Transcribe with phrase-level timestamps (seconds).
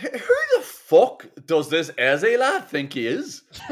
[0.00, 3.42] who the fuck does this Eze lad think he is?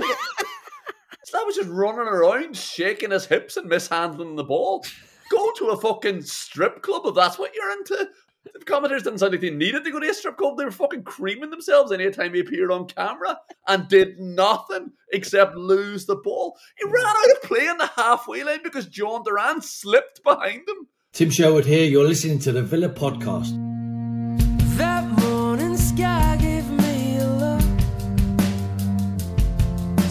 [1.32, 4.84] that was just running around, shaking his hips and mishandling the ball.
[5.30, 8.08] Go to a fucking strip club if that's what you're into.
[8.44, 10.56] The commentators didn't sound like they needed to go to a strip club.
[10.56, 16.06] They were fucking creaming themselves anytime he appeared on camera and did nothing except lose
[16.06, 16.56] the ball.
[16.78, 20.88] He ran out of play in the halfway line because Jhon Duran slipped behind him.
[21.12, 21.84] Tim Sherwood here.
[21.84, 23.67] You're listening to the Villa Podcast.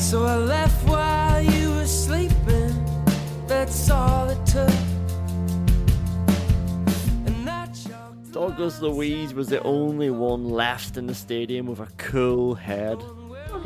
[0.07, 2.73] So I left while you were sleeping.
[3.45, 4.69] That's all it took.
[7.25, 11.89] And I chalked Douglas Luiz was the only one left in the stadium with a
[11.97, 13.03] cool head.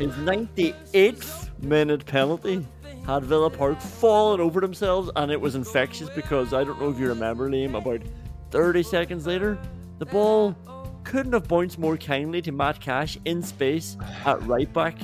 [0.00, 2.66] His 98th minute penalty
[3.06, 6.98] had Villa Park fallen over themselves, and it was infectious because I don't know if
[6.98, 8.02] you remember, Liam, about
[8.50, 9.56] 30 seconds later,
[10.00, 10.56] the ball
[11.04, 14.96] couldn't have bounced more kindly to Matt Cash in space at right back,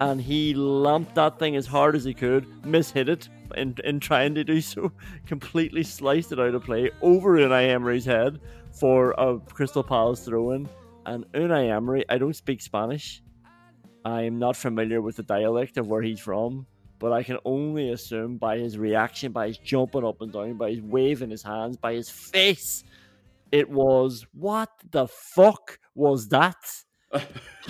[0.00, 4.34] and he lumped that thing as hard as he could, mishit it in, in trying
[4.34, 4.92] to do so,
[5.26, 8.40] completely sliced it out of play over Unai Emery's head
[8.72, 10.68] for a Crystal Palace throw in.
[11.06, 13.22] And Unai Emery, I don't speak Spanish.
[14.04, 16.66] I'm not familiar with the dialect of where he's from,
[16.98, 20.70] but I can only assume by his reaction, by his jumping up and down, by
[20.70, 22.84] his waving his hands, by his face,
[23.54, 26.56] it was what the fuck was that?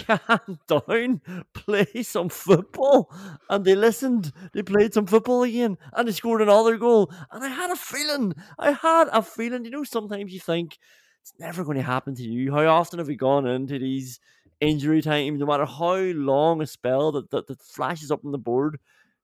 [0.07, 1.21] Calm down,
[1.53, 3.11] play some football.
[3.49, 7.13] And they listened, they played some football again, and they scored another goal.
[7.31, 10.79] And I had a feeling, I had a feeling, you know, sometimes you think
[11.23, 12.53] it's never going to happen to you.
[12.53, 14.21] How often have we gone into these
[14.61, 18.39] injury times, no matter how long a spell that, that, that flashes up on the
[18.39, 18.79] board?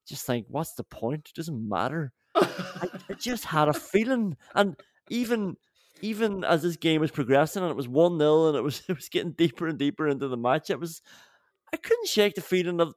[0.06, 1.28] Just think, what's the point?
[1.28, 2.12] It doesn't matter.
[2.34, 4.36] I, I just had a feeling.
[4.54, 4.76] And
[5.08, 5.56] even
[6.02, 8.94] even as this game was progressing and it was 1 0 and it was it
[8.94, 11.02] was getting deeper and deeper into the match, it was
[11.72, 12.94] I couldn't shake the feeling of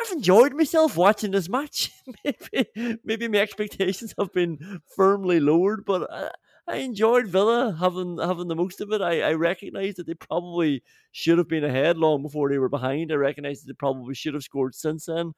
[0.00, 1.90] I've enjoyed myself watching this match.
[2.24, 6.30] maybe maybe my expectations have been firmly lowered, but I,
[6.66, 9.00] I enjoyed Villa having having the most of it.
[9.00, 10.82] I, I recognise that they probably
[11.12, 13.12] should have been ahead long before they were behind.
[13.12, 15.32] I recognise that they probably should have scored since then.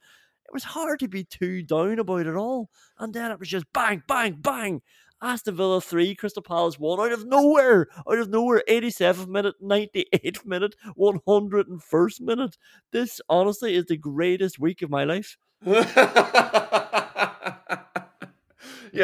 [0.46, 2.70] It was hard to be too down about it all.
[2.98, 4.80] And then it was just bang, bang, bang.
[5.22, 7.86] Aston Villa 3, Crystal Palace 1 out of nowhere.
[8.10, 8.62] Out of nowhere.
[8.68, 12.56] 87th minute, 98th minute, 101st minute.
[12.92, 15.36] This, honestly, is the greatest week of my life.
[15.64, 15.82] yeah,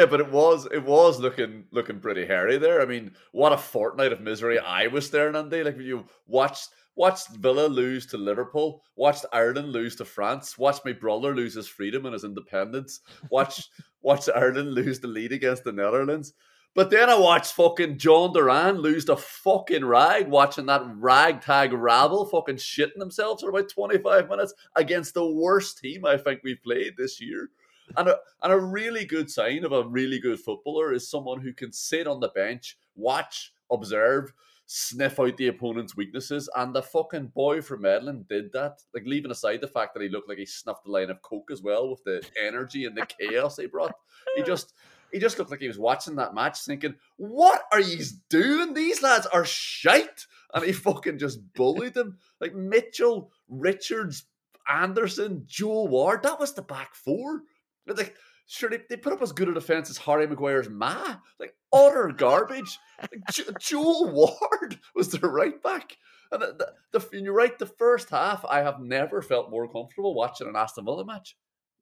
[0.05, 2.81] but it was it was looking looking pretty hairy there.
[2.81, 5.63] I mean, what a fortnight of misery I was staring on day.
[5.63, 10.93] Like you watched watched Villa lose to Liverpool, watched Ireland lose to France, watched my
[10.93, 13.69] brother lose his freedom and his independence, watched
[14.01, 16.33] watched Ireland lose the lead against the Netherlands.
[16.75, 22.25] But then I watched fucking Jhon Duran lose the fucking rag, watching that ragtag rabble
[22.25, 26.93] fucking shitting themselves for about 25 minutes against the worst team I think we've played
[26.97, 27.49] this year.
[27.95, 31.53] And a, and a really good sign of a really good footballer is someone who
[31.53, 34.33] can sit on the bench, watch, observe,
[34.65, 36.49] sniff out the opponent's weaknesses.
[36.55, 38.81] And the fucking boy from Medellín did that.
[38.93, 41.51] Like, leaving aside the fact that he looked like he snuffed a line of coke
[41.51, 43.95] as well with the energy and the chaos he brought.
[44.35, 44.73] He just.
[45.11, 48.73] He just looked like he was watching that match thinking, What are you doing?
[48.73, 50.25] These lads are shite.
[50.55, 52.17] And he fucking just bullied them.
[52.41, 54.25] Like Mitchell, Richards,
[54.67, 56.23] Andersen, Joel Ward.
[56.23, 57.43] That was the back four.
[57.85, 58.15] Like,
[58.47, 61.17] sure, they, they put up as good a defense as Harry Maguire's Ma.
[61.39, 62.77] Like, utter garbage.
[63.01, 65.97] Like, jo- Joel Ward was their right back.
[66.31, 70.15] And the, the, the, you're right, the first half, I have never felt more comfortable
[70.15, 71.35] watching an Aston Villa match.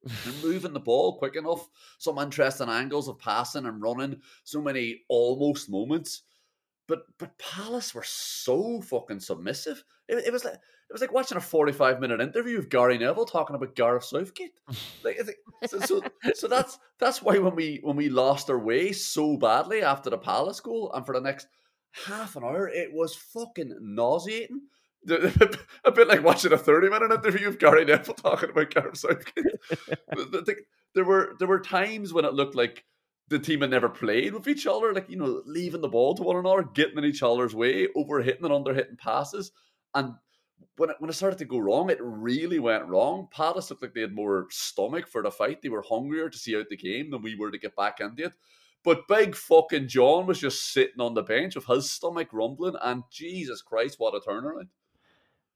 [0.03, 1.67] They're moving the ball quick enough,
[1.99, 6.23] some interesting angles of passing and running, so many almost moments.
[6.87, 9.83] But but Palace were so fucking submissive.
[10.11, 13.25] It, it was like it was like watching a forty-five minute interview of Gary Neville
[13.25, 14.51] talking about Gareth Southgate.
[15.03, 15.19] Like,
[15.67, 16.01] so, so,
[16.33, 20.17] so that's that's why when we when we lost our way so badly after the
[20.17, 21.47] Palace goal, and for the next
[22.05, 24.61] half an hour, it was fucking nauseating.
[25.07, 29.45] A bit like watching a thirty-minute interview of Gary Neville talking about Gareth Southgate.
[30.93, 32.83] there were there were times when it looked like
[33.29, 36.23] the team had never played with each other, like you know, leaving the ball to
[36.23, 39.51] one another, getting in each other's way, over hitting and under hitting passes,
[39.93, 40.15] and
[40.77, 43.27] when it, when it started to go wrong, it really went wrong.
[43.31, 45.61] Palace looked like they had more stomach for the fight.
[45.61, 48.25] They were hungrier to see out the game than we were to get back into
[48.25, 48.33] it.
[48.83, 53.03] But big fucking John was just sitting on the bench with his stomach rumbling, and
[53.11, 54.69] Jesus Christ, what a turnaround!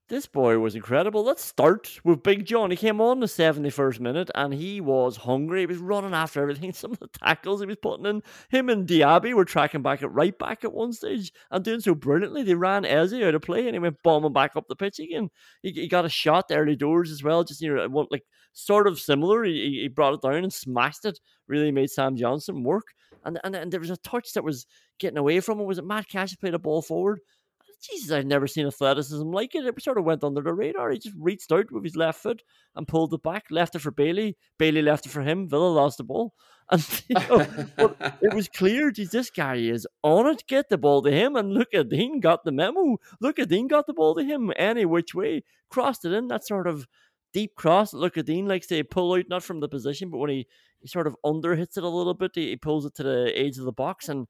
[0.07, 1.23] This boy was incredible.
[1.23, 2.69] Let's start with Big John.
[2.69, 5.61] He came on the 71st minute and he was hungry.
[5.61, 6.73] He was running after everything.
[6.73, 8.21] Some of the tackles he was putting in.
[8.49, 11.95] Him and Diaby were tracking back at right back at one stage and doing so
[11.95, 12.43] brilliantly.
[12.43, 15.31] They ran Eze out of play and he went bombing back up the pitch again.
[15.63, 18.85] He, he got a shot early doors as well, just know, one, uh, like sort
[18.85, 19.43] of similar.
[19.43, 21.19] He, he brought it down and smashed it.
[21.47, 22.93] Really made Sam Johnstone work.
[23.23, 24.67] And, and, and there was a touch that was
[24.99, 25.65] getting away from him.
[25.65, 27.21] Was it Matt Cash played a ball forward?
[27.89, 29.65] Jesus, I've never seen athleticism like it.
[29.65, 30.91] It sort of went under the radar.
[30.91, 32.41] He just reached out with his left foot
[32.75, 34.37] and pulled it back, left it for Bailey.
[34.57, 35.47] Bailey left it for him.
[35.47, 36.33] Villa lost the ball.
[36.71, 37.45] And you know,
[37.77, 40.45] but it was clear, geez, this guy is on it.
[40.47, 41.35] Get the ball to him.
[41.35, 42.97] And Lucas Digne got the memo.
[43.21, 45.43] Lucas Digne got the ball to him any which way.
[45.69, 46.27] Crossed it in.
[46.27, 46.87] That sort of
[47.33, 47.93] deep cross.
[47.93, 50.47] Lucas Digne likes to pull out, not from the position, but when he,
[50.79, 53.31] he sort of under hits it a little bit, he, he pulls it to the
[53.35, 54.09] edge of the box.
[54.09, 54.25] And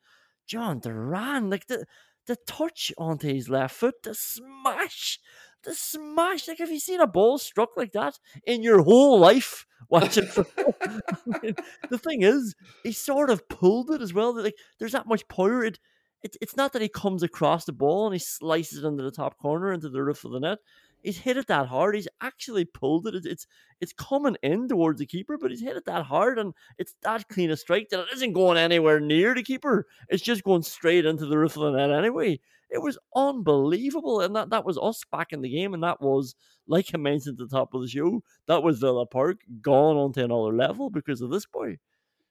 [0.52, 1.86] Jhon Duran, like the
[2.28, 5.20] the touch onto his left foot, the smash,
[5.64, 6.48] the smash.
[6.48, 10.76] Like, have you seen a ball struck like that in your whole life watching football?
[10.82, 11.56] I mean,
[11.90, 14.36] the thing is, he sort of pulled it as well.
[14.36, 15.64] Like, there's that much power.
[15.64, 15.80] It,
[16.24, 19.12] it, it's not that he comes across the ball and he slices it into the
[19.12, 20.58] top corner into the roof of the net
[21.06, 21.96] he's hit it that hard.
[21.96, 23.26] He's actually pulled it.
[23.26, 23.48] It's
[23.80, 27.28] it's coming in towards the keeper, but he's hit it that hard, and it's that
[27.30, 29.86] clean a strike that it isn't going anywhere near the keeper.
[30.10, 32.40] It's just going straight into the roof of the net anyway.
[32.70, 36.36] It was unbelievable, and that, that was us back in the game, and that was
[36.68, 38.24] like I mentioned at the top of the show.
[38.48, 41.78] That was Villa Park gone onto another level because of this boy.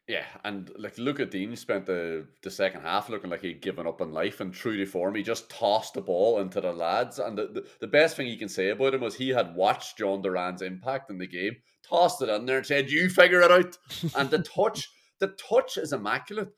[0.07, 4.03] Yeah, and like at Dean spent the the second half looking like he'd given up
[4.03, 7.19] on life and true to form, he just tossed the ball into the lads.
[7.19, 9.99] And the, the, the best thing you can say about him was he had watched
[9.99, 11.57] Jhon Duran's impact in the game,
[11.89, 13.79] tossed it in there and said, You figure it out.
[14.17, 14.91] and the touch,
[15.21, 16.51] the touch is immaculate.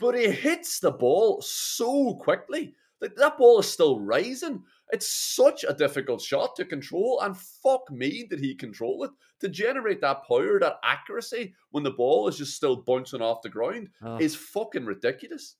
[0.00, 2.74] But he hits the ball so quickly.
[3.02, 4.62] Like that ball is still rising.
[4.92, 9.10] It's such a difficult shot to control, and fuck me, did he control it
[9.40, 13.48] to generate that power, that accuracy when the ball is just still bouncing off the
[13.48, 14.18] ground Oh.
[14.18, 15.56] is fucking ridiculous.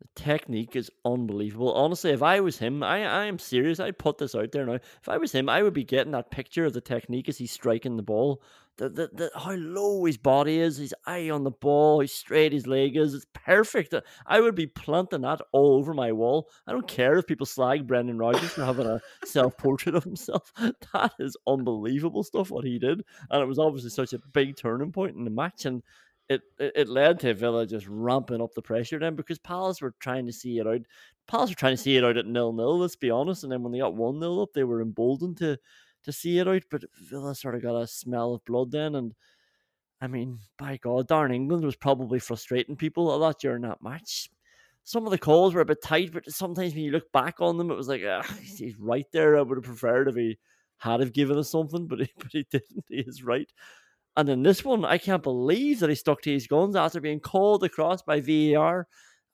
[0.00, 1.74] The technique is unbelievable.
[1.74, 3.80] Honestly, if I was him, I, I am serious.
[3.80, 4.74] I put this out there now.
[4.74, 7.52] If I was him, I would be getting that picture of the technique as he's
[7.52, 8.42] striking the ball.
[8.78, 12.54] The, the, the how low his body is, his eye on the ball, how straight
[12.54, 13.12] his leg is.
[13.12, 13.92] It's perfect.
[14.26, 16.48] I would be planting that all over my wall.
[16.66, 20.50] I don't care if people slag Brendan Rodgers for having a self portrait of himself.
[20.94, 24.92] That is unbelievable stuff what he did, and it was obviously such a big turning
[24.92, 25.66] point in the match.
[25.66, 25.82] And
[26.30, 30.26] it, it, led to Villa just ramping up the pressure then because Palace were trying
[30.26, 30.82] to see it out.
[31.26, 33.42] Palace were trying to see it out at nil nil, let's be honest.
[33.42, 35.58] And then when they got one 0 up, they were emboldened to
[36.04, 36.62] to see it out.
[36.70, 38.94] But Villa sort of got a smell of blood then.
[38.94, 39.12] And
[40.00, 44.30] I mean, by God, Darren England was probably frustrating people a lot during that match.
[44.84, 47.58] Some of the calls were a bit tight, but sometimes when you look back on
[47.58, 49.36] them, it was like, ah, he's right there.
[49.36, 50.38] I would have preferred if he
[50.78, 52.84] had have given us something, but he, but he didn't.
[52.88, 53.50] He is right.
[54.16, 57.20] And then this one, I can't believe that he stuck to his guns after being
[57.20, 58.86] called across by VAR,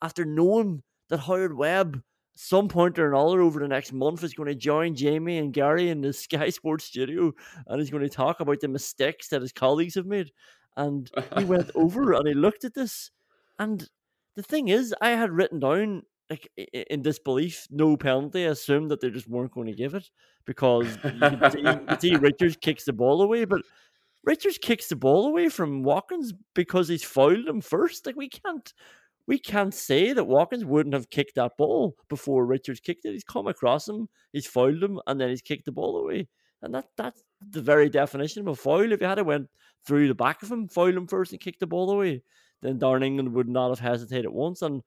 [0.03, 2.03] after knowing that Howard Webb,
[2.35, 5.89] some point or another over the next month, is going to join Jamie and Gary
[5.89, 7.33] in the Sky Sports studio
[7.67, 10.31] and he's going to talk about the mistakes that his colleagues have made.
[10.77, 13.11] And he went over and he looked at this.
[13.59, 13.89] And
[14.35, 19.01] the thing is, I had written down, like, in disbelief, no penalty, I assumed that
[19.01, 20.11] they just weren't going to give it
[20.45, 23.63] because you see, you see Richards kicks the ball away, but
[24.27, 28.05] Richards kicks the ball away from Watkins because he's fouled him first.
[28.05, 28.73] Like we can't
[29.29, 33.13] we can't say that Watkins wouldn't have kicked that ball before Richards kicked it.
[33.13, 36.29] He's come across him, he's fouled him, and then he's kicked the ball away.
[36.63, 38.93] And that that's the very definition of a foul.
[38.93, 39.49] If you had it went
[39.87, 42.23] through the back of him, fouled him first and kicked the ball away,
[42.63, 44.63] then Darren England would not have hesitated once.
[44.63, 44.83] And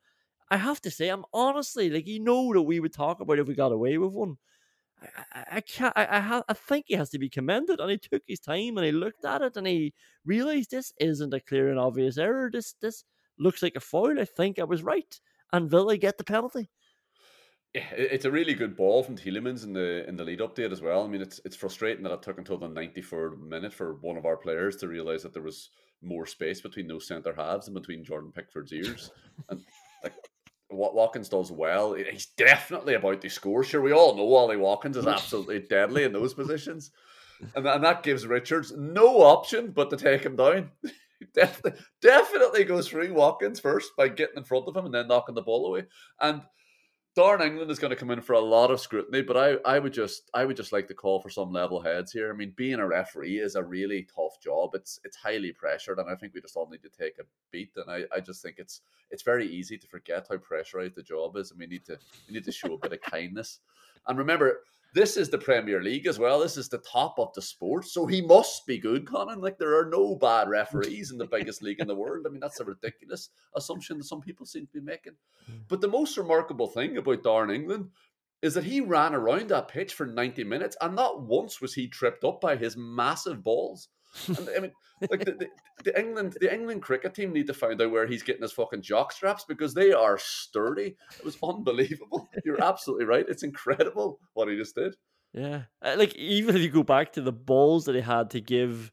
[0.50, 3.48] I have to say, I'm honestly like you know that we would talk about if
[3.48, 4.38] we got away with one.
[5.34, 5.94] I, I, can't.
[5.96, 8.78] I, I, ha- I think he has to be commended, and he took his time
[8.78, 9.94] and he looked at it and he
[10.26, 12.50] realized this isn't a clear and obvious error.
[12.52, 13.04] This this
[13.38, 14.20] looks like a foul.
[14.20, 15.20] I think I was right,
[15.54, 16.70] and Villa get the penalty.
[17.74, 20.72] Yeah, it's a really good ball from Tielemans in the in the lead up date
[20.72, 21.04] as well.
[21.04, 24.26] I mean, it's it's frustrating that it took until the 94th minute for one of
[24.26, 25.70] our players to realize that there was
[26.02, 29.12] more space between those centre halves and between Jordan Pickford's ears.
[29.50, 29.62] and
[30.04, 30.14] like
[30.70, 33.64] Watkins does well, he's definitely about to score.
[33.64, 36.92] Sure, we all know Ollie Watkins is absolutely deadly in those positions,
[37.56, 40.72] and, and that gives Richards no option but to take him down.
[41.36, 45.36] Definitely, definitely goes through Watkins first by getting in front of him and then knocking
[45.36, 45.84] the ball away.
[46.22, 46.42] And
[47.20, 49.78] Darren England is going to come in for a lot of scrutiny, but I, I
[49.78, 52.32] would just I would just like to call for some level heads here.
[52.32, 54.70] I mean, being a referee is a really tough job.
[54.74, 57.72] It's it's highly pressured, and I think we just all need to take a beat.
[57.76, 58.80] And I, I just think it's
[59.12, 62.00] it's very easy to forget how pressurized the job is, and we need to
[62.30, 63.60] we need to show a bit of kindness.
[64.08, 64.62] And remember,
[64.94, 66.40] this is the Premier League as well.
[66.40, 69.42] This is the top of the sport, so he must be good, Conán.
[69.42, 72.26] Like there are no bad referees in the biggest league in the world.
[72.26, 75.14] I mean, that's a ridiculous assumption that some people seem to be making.
[75.46, 75.58] Hmm.
[75.68, 77.90] But the most remarkable thing about Darren England
[78.42, 81.88] is that he ran around that pitch for 90 minutes and not once was he
[81.88, 83.90] tripped up by his massive balls.
[84.28, 84.72] And, I mean,
[85.10, 85.48] like the, the,
[85.84, 88.82] the England, the England cricket team need to find out where he's getting his fucking
[88.82, 90.96] jock straps because they are sturdy.
[91.18, 92.28] It was unbelievable.
[92.46, 93.26] You're absolutely right.
[93.28, 94.96] It's incredible what he just did.
[95.34, 98.42] Yeah, Uh, like even if you go back to the balls that he had to
[98.42, 98.92] give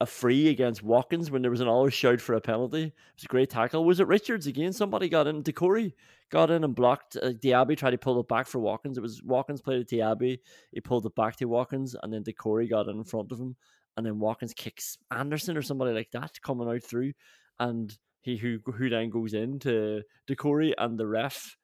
[0.00, 3.24] a free against Watkins when there was an all shout for a penalty, it was
[3.24, 3.84] a great tackle.
[3.84, 4.72] Was it Richards again?
[4.72, 5.44] Somebody got in.
[5.44, 5.92] Doucouré
[6.30, 7.16] got in and blocked.
[7.16, 8.98] Uh, Diaby tried to pull it back for Watkins.
[8.98, 10.40] It was Watkins played to Diaby.
[10.72, 13.54] He pulled it back to Watkins, and then Doucouré got in front of him,
[13.96, 17.12] and then Watkins kicks Andersen or somebody like that coming out through,
[17.58, 21.56] and he who who then goes in to Doucouré, and the ref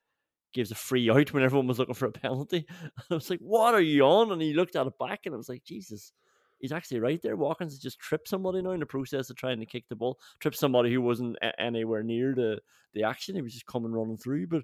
[0.53, 2.67] gives a free out when everyone was looking for a penalty.
[3.11, 5.39] I was like, "What are you on?" And he looked at it back, and I
[5.39, 6.13] was like, "Jesus."
[6.61, 7.37] He's actually right there.
[7.37, 10.19] Watkins has just tripped somebody now in the process of trying to kick the ball.
[10.41, 12.59] Tripped somebody who wasn't a- anywhere near the,
[12.95, 13.37] the action.
[13.37, 14.49] He was just coming running through.
[14.49, 14.63] But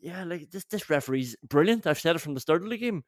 [0.00, 1.86] yeah, like this this referee's brilliant.
[1.86, 3.04] I've said it from the start of the game.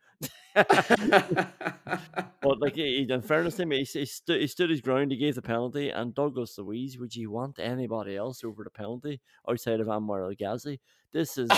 [2.40, 5.10] But like, he, in fairness to him, he, he, stu- he stood his ground.
[5.10, 6.98] He gave the penalty, and Douglas Luiz.
[6.98, 10.80] Would you want anybody else over the penalty outside of Anwar El Ghazi?
[11.12, 11.48] This is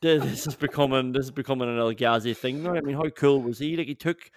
[0.00, 2.74] this this is becoming this is becoming an El Ghazi thing now.
[2.74, 3.76] I mean, how cool was he?
[3.76, 4.30] Like, he took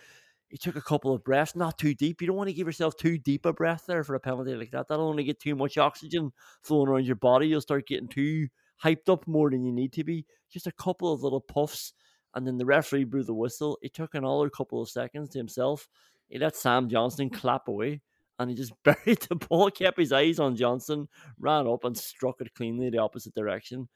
[0.49, 2.21] he took a couple of breaths, not too deep.
[2.21, 4.71] You don't want to give yourself too deep a breath there for a penalty like
[4.71, 4.87] that.
[4.87, 7.47] That'll only get too much oxygen flowing around your body.
[7.47, 8.47] You'll start getting too
[8.83, 10.25] hyped up more than you need to be.
[10.51, 11.93] Just a couple of little puffs,
[12.33, 13.77] and then the referee blew the whistle.
[13.81, 15.87] It took another couple of seconds to himself.
[16.27, 18.01] He let Sam Johnstone clap away,
[18.39, 21.07] and he just buried the ball, kept his eyes on Johnstone,
[21.39, 23.87] ran up and struck it cleanly the opposite direction.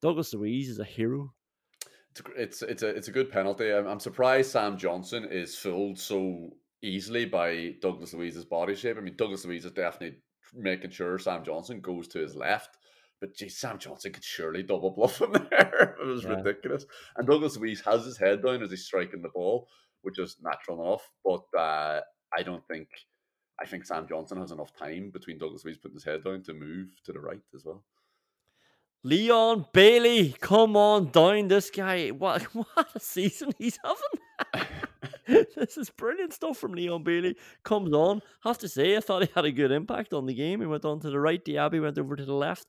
[0.00, 1.34] Douglas Luiz is a hero.
[2.10, 3.72] It's a it's it's a it's a good penalty.
[3.72, 6.50] I'm, I'm surprised Sam Johnstone is fooled so
[6.82, 8.96] easily by Douglas Luiz's body shape.
[8.96, 10.18] I mean, Douglas Luiz is definitely
[10.54, 12.78] making sure Sam Johnstone goes to his left,
[13.20, 15.96] but geez, Sam Johnstone could surely double bluff him there.
[16.00, 16.30] it was Yeah.
[16.34, 16.86] ridiculous.
[17.16, 19.68] And Douglas Luiz has his head down as he's striking the ball,
[20.02, 21.10] which is natural enough.
[21.24, 22.00] But uh,
[22.36, 22.88] I don't think
[23.62, 26.54] I think Sam Johnstone has enough time between Douglas Luiz putting his head down to
[26.54, 27.84] move to the right as well.
[29.02, 31.48] Leon Bailey, come on down.
[31.48, 34.66] This guy, what what a season he's having.
[35.56, 37.36] this is brilliant stuff from Leon Bailey.
[37.62, 38.20] Comes on.
[38.44, 40.60] Have to say, I thought he had a good impact on the game.
[40.60, 41.42] He went on to the right.
[41.42, 42.66] Diaby went over to the left.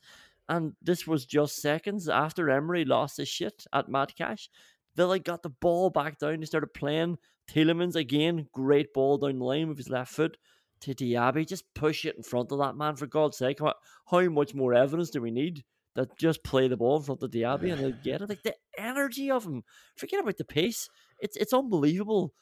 [0.50, 4.50] And this was just seconds after Emery lost his shit at Matt Cash.
[4.96, 6.40] Villa got the ball back down.
[6.40, 7.18] They started playing.
[7.50, 10.38] Tielemans again, great ball down the line with his left foot
[10.82, 11.48] to Diaby.
[11.48, 13.60] Just push it in front of that man, for God's sake.
[13.60, 13.74] How,
[14.10, 15.64] how much more evidence do we need
[15.96, 18.30] that just play the ball in front of Diaby and they'll get it?
[18.30, 19.64] Like the energy of him.
[19.98, 20.90] Forget about the pace.
[21.20, 22.34] It's it's unbelievable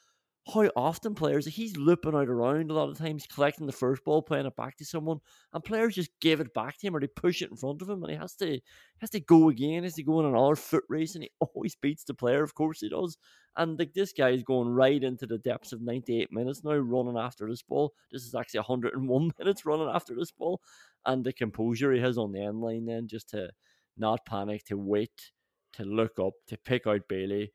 [0.46, 4.22] how often players he's looping out around a lot of times, collecting the first ball,
[4.22, 5.20] playing it back to someone,
[5.52, 7.90] and players just give it back to him or they push it in front of
[7.90, 8.58] him and he has to
[8.98, 12.04] has to go again, has to go in another foot race and he always beats
[12.04, 13.18] the player, of course he does.
[13.56, 17.18] And like this guy is going right into the depths of 98 minutes now, running
[17.18, 17.92] after this ball.
[18.10, 20.60] This is actually 101 minutes running after this ball.
[21.04, 23.50] And the composure he has on the end line then just to
[23.96, 25.32] not panic, to wait,
[25.74, 27.52] to look up, to pick out Bailey,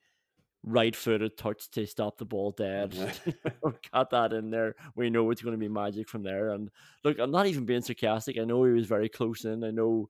[0.65, 2.93] right footed touch to stop the ball dead.
[3.93, 4.75] Got that in there.
[4.95, 6.49] We know it's going to be magic from there.
[6.49, 6.69] And
[7.03, 8.37] look, I'm not even being sarcastic.
[8.37, 9.63] I know he was very close in.
[9.63, 10.09] I know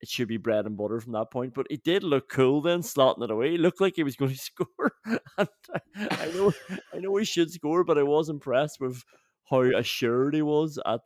[0.00, 2.80] it should be bread and butter from that point, but it did look cool then,
[2.80, 3.54] slotting it away.
[3.54, 4.92] It looked like he was going to score.
[5.04, 6.52] and I, I know,
[6.94, 9.02] I know he should score, but I was impressed with
[9.50, 11.00] how assured he was at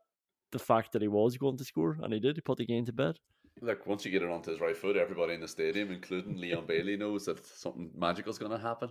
[0.51, 2.37] the fact that he was going to score, and he did.
[2.37, 3.17] He put the game to bed.
[3.61, 6.67] Look, once you get it onto his right foot, everybody in the stadium, including Leon
[6.67, 8.91] Bailey, knows that something magical is going to happen.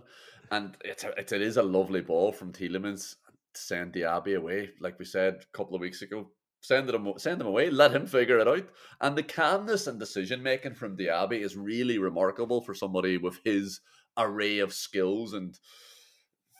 [0.50, 3.16] And it's a, it's, it is a lovely ball from Tielemans
[3.54, 4.70] to send Diaby away.
[4.80, 6.30] Like we said a couple of weeks ago,
[6.62, 8.66] send him send him away, let him figure it out.
[9.00, 13.80] And the calmness and decision making from Diaby is really remarkable for somebody with his
[14.16, 15.58] array of skills and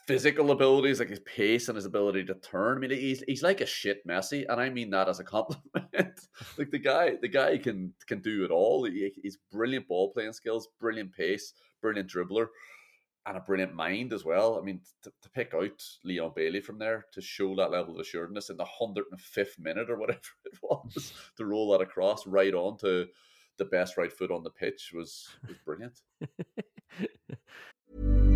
[0.06, 2.78] physical abilities, like his pace and his ability to turn.
[2.78, 5.62] I mean, he's he's like a shit Messi, and I mean that as a compliment.
[6.59, 8.85] like the guy, the guy can can do it all.
[8.85, 12.49] He, he's brilliant ball playing skills, brilliant pace, brilliant dribbler,
[13.26, 14.59] and a brilliant mind as well.
[14.59, 18.00] I mean, to, to pick out Leon Bailey from there to show that level of
[18.00, 22.26] assuredness in the hundred and fifth minute or whatever it was to roll that across
[22.26, 23.06] right on to
[23.59, 26.00] the best right foot on the pitch was was brilliant.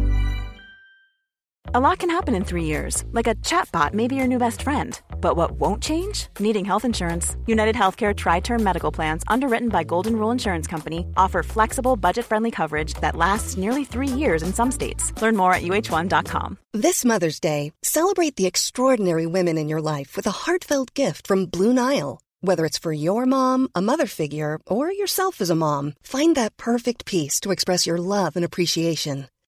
[1.77, 4.63] A lot can happen in three years, like a chatbot may be your new best
[4.63, 4.99] friend.
[5.21, 6.29] But what won't change?
[6.41, 7.37] Needing health insurance.
[7.47, 12.25] United Healthcare Tri Term Medical Plans, underwritten by Golden Rule Insurance Company, offer flexible, budget
[12.25, 15.13] friendly coverage that lasts nearly three years in some states.
[15.21, 16.57] Learn more at uh1.com.
[16.73, 21.45] This Mother's Day, celebrate the extraordinary women in your life with a heartfelt gift from
[21.45, 22.21] Blue Nile.
[22.41, 26.57] Whether it's for your mom, a mother figure, or yourself as a mom, find that
[26.57, 29.27] perfect piece to express your love and appreciation.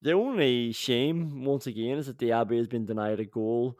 [0.00, 3.78] The only shame, once again, is that Diaby has been denied a goal.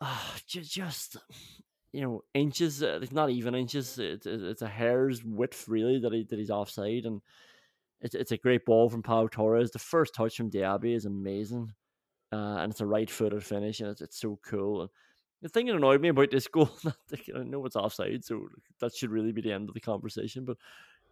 [0.00, 1.16] Ah, ju- just,
[1.92, 6.12] you know, inches, uh, it's not even inches, it's, it's a hair's width, really, that,
[6.12, 7.04] he, that he's offside.
[7.04, 7.20] And
[8.00, 9.72] it's, it's a great ball from Pau Torres.
[9.72, 11.72] The first touch from Diaby is amazing.
[12.30, 14.82] Uh, and it's a right footed finish, and it's, it's so cool.
[14.82, 14.90] And
[15.42, 18.48] the thing that annoyed me about this goal, I know it's offside, so
[18.80, 20.44] that should really be the end of the conversation.
[20.44, 20.58] But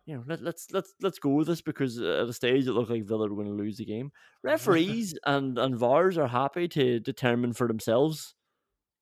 [0.07, 2.73] you know, let, let's let's let's go with this because uh, at a stage it
[2.73, 4.13] looked like Villa were going to lose the game.
[4.43, 8.35] Referees and and VARs are happy to determine for themselves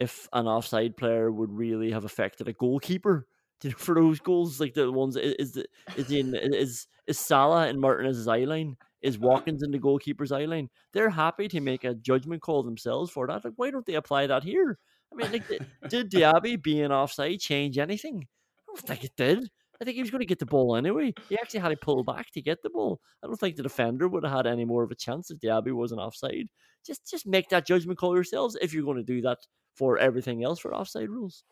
[0.01, 3.27] if an offside player would really have affected a goalkeeper.
[3.77, 5.65] For those goals, like the ones is the
[5.97, 6.21] is the,
[6.59, 9.29] is is Salah in Martinez's eye line, is uh-huh.
[9.29, 10.69] Watkins in the goalkeeper's eye line.
[10.93, 13.45] They're happy to make a judgment call themselves for that.
[13.45, 14.79] Like, why don't they apply that here?
[15.13, 18.27] I mean, like, did, did Diaby being offside change anything?
[18.59, 19.51] I don't think it did.
[19.81, 21.13] I think he was going to get the ball anyway.
[21.29, 23.01] He actually had to pull back to get the ball.
[23.23, 25.73] I don't think the defender would have had any more of a chance if Diaby
[25.73, 26.49] wasn't offside.
[26.87, 29.39] Just just make that judgment call yourselves if you're going to do that
[29.75, 31.45] for everything else for offside rules.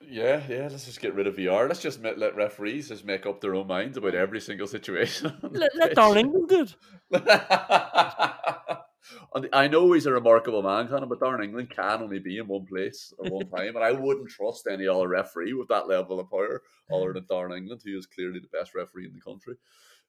[0.00, 0.68] Yeah, yeah.
[0.70, 1.68] Let's just get rid of VR.
[1.68, 5.36] Let's just let, let referees just make up their own minds about every single situation.
[5.42, 6.66] Let, let Darren England do
[7.10, 8.78] it.
[9.52, 12.66] I know he's a remarkable man, Conor, but Darren England can only be in one
[12.66, 16.30] place at one time, and I wouldn't trust any other referee with that level of
[16.30, 19.56] power other than Darren England, who is clearly the best referee in the country.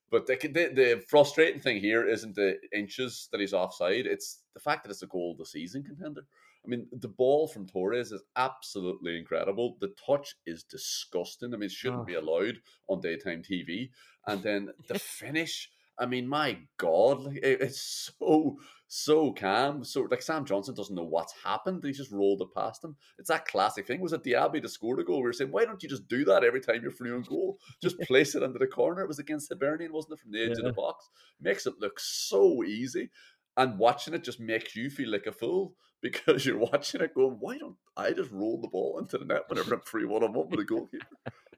[0.10, 4.60] But the, the, the frustrating thing here isn't the inches that he's offside; it's the
[4.62, 6.22] fact that it's a goal of the season contender.
[6.66, 9.78] I mean, the ball from Torres is absolutely incredible.
[9.80, 11.54] The touch is disgusting.
[11.54, 12.06] I mean, it shouldn't Oh.
[12.06, 13.90] be allowed on daytime TV.
[14.26, 15.70] And then the finish.
[16.00, 19.84] I mean, my God, like, it- it's so so calm.
[19.84, 21.84] So like Sam Johnstone doesn't know what's happened.
[21.84, 22.96] He just rolled it past him.
[23.18, 24.00] It's that classic thing.
[24.00, 25.18] Was it Diaby to score the goal?
[25.18, 27.60] We were saying, why don't you just do that every time you're free on goal?
[27.82, 29.02] Just place it into the corner.
[29.02, 31.10] It was against Hibernian, wasn't it, from the edge of the box?
[31.42, 33.10] Makes it look so easy.
[33.58, 37.36] And watching it just makes you feel like a fool because you're watching it going,
[37.42, 40.32] why don't I just roll the ball into the net whenever I'm free one on
[40.32, 41.08] one with a goalkeeper?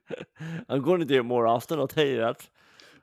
[0.68, 1.78] I'm going to do it more often.
[1.78, 2.48] I'll tell you that.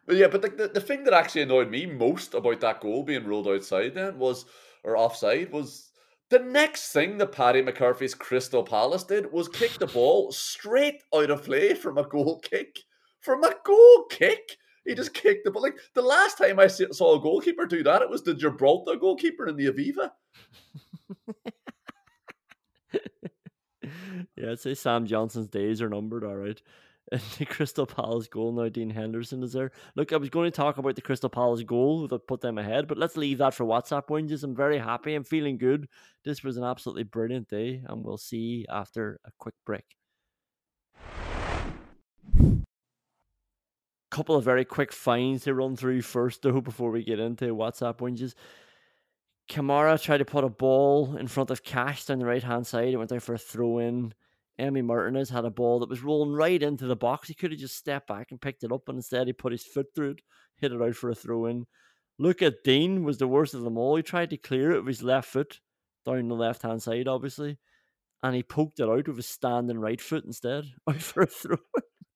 [0.08, 3.04] But yeah, but the, the, the thing that actually annoyed me most about that goal
[3.04, 4.46] being ruled outside then was,
[4.84, 5.92] or offside, was
[6.30, 11.30] the next thing that Paddy McCarthy's Crystal Palace did was kick the ball straight out
[11.30, 12.80] of play from a goal kick.
[13.20, 14.58] From a goal kick!
[14.86, 15.62] He just kicked the ball.
[15.62, 19.48] Like the last time I saw a goalkeeper do that, it was the Gibraltar goalkeeper
[19.48, 20.12] in the Aviva.
[24.36, 26.62] Yeah, I'd say Sam Johnstone's days are numbered, all right.
[27.12, 29.72] And the Crystal Palace goal now, Dean Henderson is there.
[29.96, 32.88] Look, I was going to talk about the Crystal Palace goal that put them ahead,
[32.88, 34.44] but let's leave that for WhatsApp whinges.
[34.44, 35.16] I'm very happy.
[35.16, 35.88] I'm feeling good.
[36.26, 39.86] This was an absolutely brilliant day, and we'll see after a quick break.
[44.12, 48.00] Couple of very quick finds to run through first, though, before we get into WhatsApp
[48.00, 48.34] whinges.
[49.50, 52.90] Kamara tried to put a ball in front of Cash down the right hand side.
[52.90, 54.14] It went there for a throw in.
[54.60, 57.28] Emi Martinez had a ball that was rolling right into the box.
[57.28, 59.64] He could have just stepped back and picked it up, but instead he put his
[59.64, 60.22] foot through it,
[60.58, 61.66] hit it out for a throw in.
[62.18, 63.96] Lucas Digne was the worst of them all.
[63.96, 65.60] He tried to clear it with his left foot
[66.06, 67.60] down the left hand side, obviously,
[68.24, 71.58] and he poked it out with his standing right foot instead, out for a throw.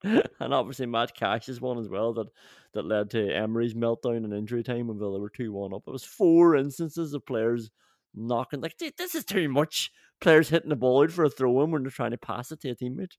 [0.03, 2.27] and obviously Matt Cash is one as well that
[2.73, 5.83] that led to Emery's meltdown and injury time when Villa were two one up.
[5.85, 7.69] It was four instances of players
[8.15, 9.91] knocking like this is too much.
[10.21, 12.61] Players hitting the ball out for a throw in when they're trying to pass it
[12.61, 13.13] to a teammate.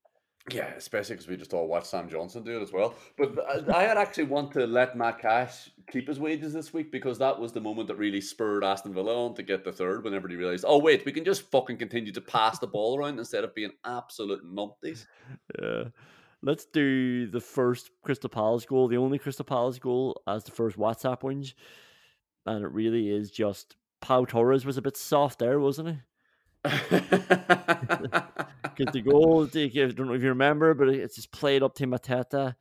[0.50, 2.94] Yeah, especially because we just all watched Sam Johnstone do it as well.
[3.16, 6.72] But I- uh, I had actually want to let Matt Cash keep his wages this
[6.72, 9.70] week because that was the moment that really spurred Aston Villa on to get the
[9.72, 10.02] third.
[10.02, 13.20] Whenever he realised, oh wait, we can just fucking continue to pass the ball around
[13.20, 15.06] instead of being absolute numpties.
[15.60, 15.84] Yeah.
[16.44, 20.76] Let's do the first Crystal Palace goal, the only Crystal Palace goal as the first
[20.76, 21.54] WhatsApp whinge.
[22.46, 25.98] And it really is just Pau Torres was a bit soft there, wasn't he?
[28.75, 31.87] Because the goal, I don't know if you remember, but it's just played up to
[31.87, 32.55] Mateta.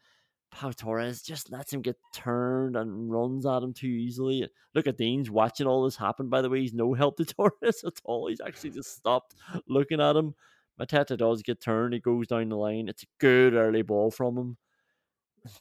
[0.52, 4.48] Pau Torres just lets him get turned and runs at him too easily.
[4.76, 6.60] Lucas Digne's watching all this happen, by the way.
[6.60, 7.26] He's no help to
[7.62, 8.28] Torres at all.
[8.28, 9.36] He's actually just stopped
[9.68, 10.36] looking at him.
[10.80, 11.94] Mateta does get turned.
[11.94, 12.90] He goes down the line.
[12.90, 14.58] It's a good early ball from him.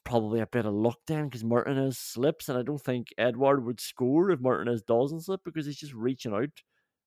[0.04, 3.80] Probably a bit of luck then because Martinez slips, and I don't think Edouard would
[3.80, 6.50] score if Martinez doesn't slip because he's just reaching out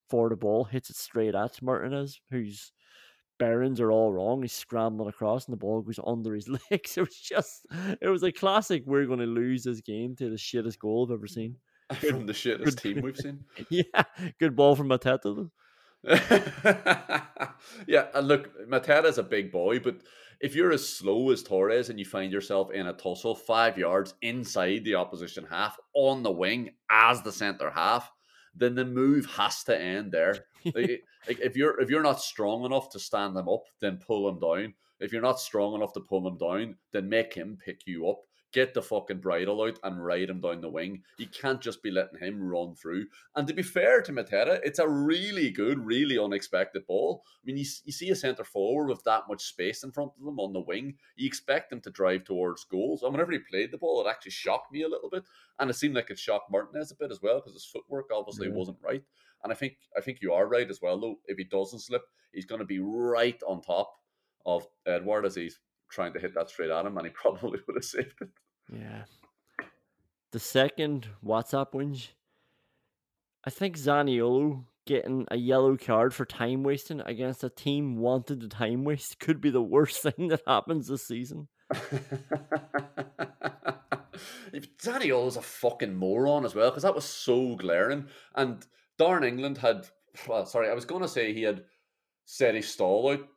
[0.09, 2.71] for the ball, hits it straight at Martinez, whose
[3.39, 4.41] bearings are all wrong.
[4.41, 6.97] He's scrambling across, and the ball goes under his legs.
[6.97, 7.65] It was just,
[8.01, 8.83] it was a classic.
[8.85, 11.57] We're going to lose this game to the shittest goal I've ever seen.
[11.99, 13.43] From the shittest team we've seen.
[13.69, 14.03] yeah,
[14.39, 15.51] good ball from Mateta though.
[17.87, 19.97] yeah, and look, Mateta's a big boy, but
[20.39, 24.13] if you're as slow as Torres and you find yourself in a tussle five yards
[24.21, 28.11] inside the opposition half on the wing as the centre half,
[28.55, 30.45] then the move has to end there.
[30.65, 34.25] like, like, if you're if you're not strong enough to stand them up, then pull
[34.25, 34.73] them down.
[34.99, 38.19] If you're not strong enough to pull them down, then make him pick you up
[38.53, 41.03] get the fucking bridle out and ride him down the wing.
[41.17, 43.07] You can't just be letting him run through.
[43.35, 47.23] And to be fair to Mateta, it's a really good, really unexpected ball.
[47.27, 50.23] I mean, you, you see a centre forward with that much space in front of
[50.23, 53.01] them on the wing, you expect them to drive towards goals.
[53.01, 55.23] And whenever he played the ball, it actually shocked me a little bit.
[55.59, 58.47] And it seemed like it shocked Martinez a bit as well because his footwork obviously
[58.47, 58.53] yeah.
[58.53, 59.03] wasn't right.
[59.43, 61.15] And I think I think you are right as well, though.
[61.25, 63.93] If he doesn't slip, he's going to be right on top
[64.45, 65.59] of Edouard as he's
[65.93, 68.29] trying to hit that straight at him, and he probably would have saved it.
[68.71, 69.03] Yeah.
[70.31, 72.09] The second WhatsApp whinge,
[73.45, 78.47] I think Zaniolo getting a yellow card for time wasting against a team wanted to
[78.49, 81.47] time waste could be the worst thing that happens this season.
[84.81, 88.07] Zaniolo's a fucking moron as well because that was so glaring.
[88.35, 88.65] And
[88.99, 89.87] Darren England had,
[90.27, 91.63] well, sorry, I was going to say he had
[92.25, 93.27] set his stall out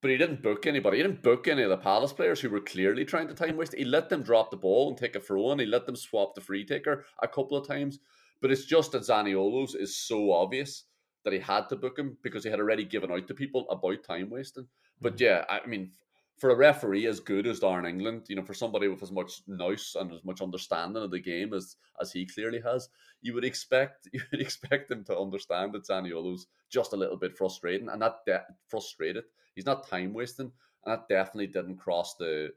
[0.00, 0.98] but he didn't book anybody.
[0.98, 3.74] He didn't book any of the Palace players who were clearly trying to time waste.
[3.74, 5.58] He let them drop the ball and take a throw in.
[5.58, 7.98] He let them swap the free taker a couple of times.
[8.40, 10.84] But it's just that Zaniolo's is so obvious
[11.24, 14.04] that he had to book him because he had already given out to people about
[14.04, 14.68] time wasting.
[15.00, 15.20] But mm.
[15.20, 15.90] yeah, I mean,
[16.38, 19.42] for a referee as good as Darren England, you know, for somebody with as much
[19.48, 22.88] nous and as much understanding of the game as as he clearly has,
[23.20, 27.36] you would expect you would expect him to understand that Zaniolo's just a little bit
[27.36, 29.24] frustrating, and that de- frustrated
[29.58, 30.52] He's not time wasting,
[30.84, 32.52] and that definitely didn't cross the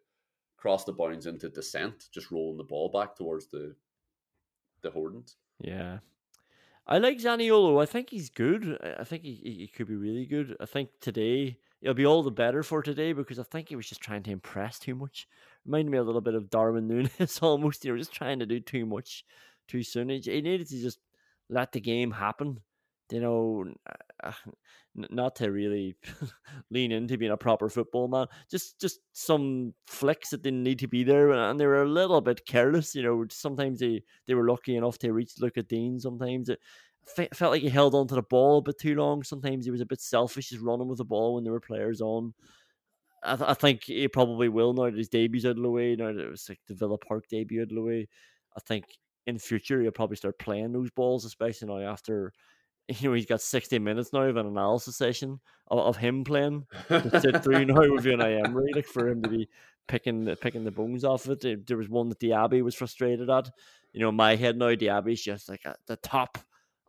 [0.55, 3.75] cross the bounds into dissent, just rolling the ball back towards the
[4.83, 5.33] the Hordens.
[5.59, 5.97] Yeah.
[6.85, 7.81] I like Zaniolo.
[7.81, 8.77] I think he's good.
[8.99, 10.55] I think he, he could be really good.
[10.59, 13.89] I think today it'll be all the better for today because I think he was
[13.89, 15.27] just trying to impress too much.
[15.65, 17.83] Reminded me a little bit of Darwin Núñez almost.
[17.83, 19.25] You know, just trying to do too much
[19.67, 20.09] too soon.
[20.09, 20.99] He, he needed to just
[21.49, 22.59] let the game happen
[23.11, 23.65] you know,
[24.23, 24.31] uh,
[24.95, 25.95] not to really
[26.69, 28.27] lean into being a proper football man.
[28.49, 32.21] Just just some flicks that didn't need to be there, and they were a little
[32.21, 32.95] bit careless.
[32.95, 35.99] You know, sometimes they they were lucky enough to reach Lucas Digne.
[35.99, 36.59] Sometimes it
[37.33, 39.23] felt like he held on to the ball a bit too long.
[39.23, 42.01] Sometimes he was a bit selfish, just running with the ball when there were players
[42.01, 42.33] on.
[43.23, 45.95] I, th- I think he probably will now that his debut's out of the way.
[45.95, 48.07] Now that it was like the Villa Park debut out of the way.
[48.57, 48.85] I think
[49.27, 52.33] in future he'll probably start playing those balls, especially now after
[52.99, 56.65] you know, he's got 60 minutes now of an analysis session of, of him playing
[56.87, 59.49] to sit through now with Unai Emery, like for him to be
[59.87, 61.67] picking picking the bones off of it.
[61.67, 63.49] There was one that Diaby was frustrated at.
[63.93, 66.37] You know, my head now, Diaby's just like at the top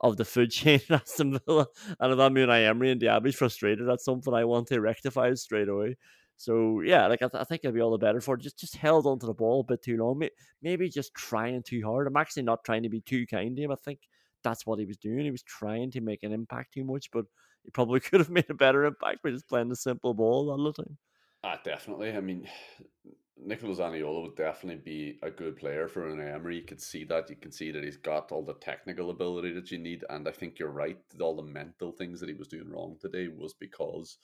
[0.00, 1.66] of the food chain at Aston Villa.
[2.00, 5.38] And if I'm Unai Emery and Diaby's frustrated at something, I want to rectify it
[5.38, 5.96] straight away.
[6.36, 8.40] So yeah, like I, th- I think it'll be all the better for it.
[8.40, 10.22] Just just held onto the ball a bit too long.
[10.60, 12.06] Maybe just trying too hard.
[12.06, 13.70] I'm actually not trying to be too kind to him.
[13.70, 14.00] I think
[14.42, 15.24] that's what he was doing.
[15.24, 17.26] He was trying to make an impact too much, but
[17.64, 20.64] he probably could have made a better impact by just playing the simple ball all
[20.64, 20.98] the time.
[21.44, 22.12] Ah, definitely.
[22.12, 22.48] I mean,
[23.44, 26.56] Nicola Zaniolo would definitely be a good player for an Emery.
[26.56, 27.28] You could see that.
[27.28, 30.30] You can see that he's got all the technical ability that you need, and I
[30.30, 30.98] think you're right.
[31.20, 34.18] All the mental things that he was doing wrong today was because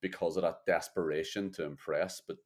[0.00, 2.20] because of that desperation to impress.
[2.20, 2.36] But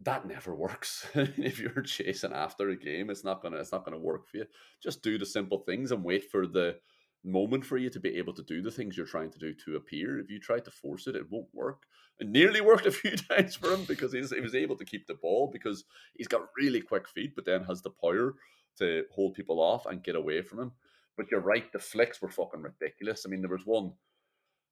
[0.00, 1.06] that never works.
[1.14, 4.46] if you're chasing after a game, it's not gonna it's not gonna work for you.
[4.82, 6.76] Just do the simple things and wait for the
[7.24, 9.76] moment for you to be able to do the things you're trying to do to
[9.76, 10.18] appear.
[10.18, 11.84] If you try to force it, it won't work.
[12.18, 15.14] It nearly worked a few times for him because he was able to keep the
[15.14, 18.34] ball because he's got really quick feet, but then has the power
[18.78, 20.72] to hold people off and get away from him.
[21.16, 23.24] But you're right, the flicks were fucking ridiculous.
[23.24, 23.92] I mean, there was one,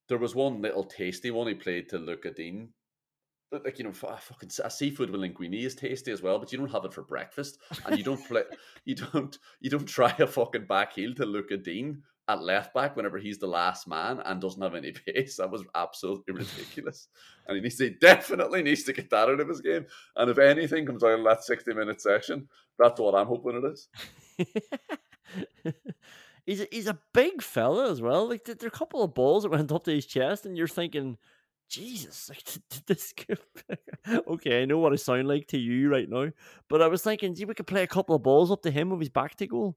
[0.08, 2.68] there was one little tasty one he played to Lucas Digne.
[3.52, 6.72] Like you know, fucking a seafood with linguine is tasty as well, but you don't
[6.72, 8.42] have it for breakfast, and you don't play,
[8.84, 11.96] you don't, you don't try a fucking back heel to Lucas Digne
[12.28, 15.36] at left back whenever he's the last man and doesn't have any pace.
[15.36, 17.08] That was absolutely ridiculous.
[17.46, 19.86] and he needs to, he definitely needs to get that out of his game.
[20.16, 23.64] And if anything comes out of that 60 minute session, that's what I'm hoping it
[23.64, 23.88] is.
[26.46, 28.28] he's a, he's a big fella as well.
[28.28, 30.68] Like there are a couple of balls that went up to his chest, and you're
[30.68, 31.18] thinking,
[31.72, 33.14] Jesus, like did, this.
[34.28, 36.28] okay, I know what I sound like to you right now,
[36.68, 38.90] but I was thinking, gee, we could play a couple of balls up to him
[38.90, 39.76] with his back to goal.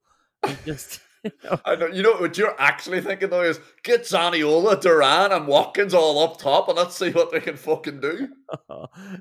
[0.66, 1.00] Just
[1.66, 5.94] I know, you know what you're actually thinking though is get Zaniolo, Duran, and Watkins
[5.94, 8.28] all up top, and let's see what they can fucking do.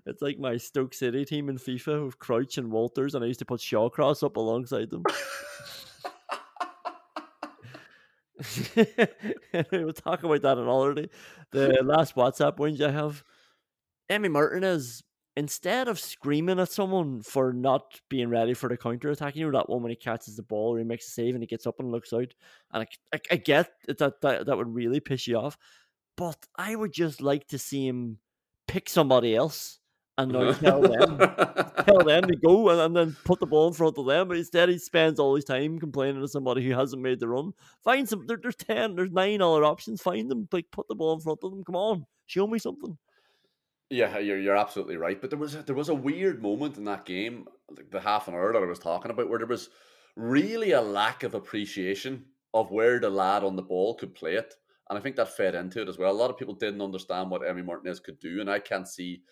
[0.05, 3.39] it's like my Stoke City team in FIFA with Crouch and Walters, and I used
[3.39, 5.05] to put Shawcross up alongside them.
[9.73, 11.09] we'll talk about that another day.
[11.53, 13.23] The last WhatsApp ones I have,
[14.11, 15.03] Emi Martinez
[15.37, 19.59] instead of screaming at someone for not being ready for the counter attack, you know
[19.59, 21.67] that one when he catches the ball or he makes a save and he gets
[21.67, 22.33] up and looks out,
[22.73, 25.59] and I, I, I get that, that that would really piss you off,
[26.17, 28.19] but I would just like to see him
[28.67, 29.81] pick somebody else
[30.17, 30.61] and now uh-huh.
[30.61, 31.19] tell them
[31.85, 34.29] tell them to go and, and, then put the ball in front of them.
[34.29, 37.53] But instead, he spends all his time complaining to somebody who hasn't made the run.
[37.83, 38.27] Find some.
[38.27, 38.95] There, there's ten.
[38.95, 40.01] There's nine other options.
[40.01, 40.49] Find them.
[40.53, 41.65] Like put the ball in front of them.
[41.65, 42.97] Come on, show me something.
[43.91, 45.21] Yeah, you're you're absolutely right.
[45.21, 48.29] But there was a, there was a weird moment in that game, like the half
[48.29, 49.69] an hour that I was talking about, where there was
[50.17, 52.25] really a lack of appreciation
[52.55, 54.55] of where the lad on the ball could play it,
[54.89, 56.11] and I think that fed into it as well.
[56.11, 59.23] A lot of people didn't understand what Emi Martinez could do, and I can't see,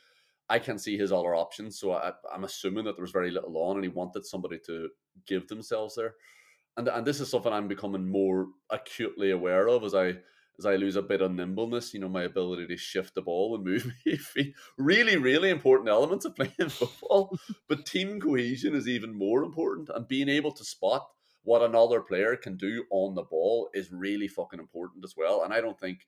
[0.53, 1.79] I can see his other options.
[1.81, 4.91] So I, I'm assuming that there was very little on, and he wanted somebody to
[5.27, 6.15] give themselves there,
[6.77, 10.19] and and this is something I'm becoming more acutely aware of as I
[10.59, 13.55] as I lose a bit of nimbleness, you know, my ability to shift the ball
[13.55, 14.55] and move my feet.
[14.77, 17.35] Really, really important elements of playing football.
[17.69, 19.89] but team cohesion is even more important.
[19.95, 21.09] And being able to spot
[21.45, 25.43] what another player can do on the ball is really fucking important as well.
[25.43, 26.01] And I don't think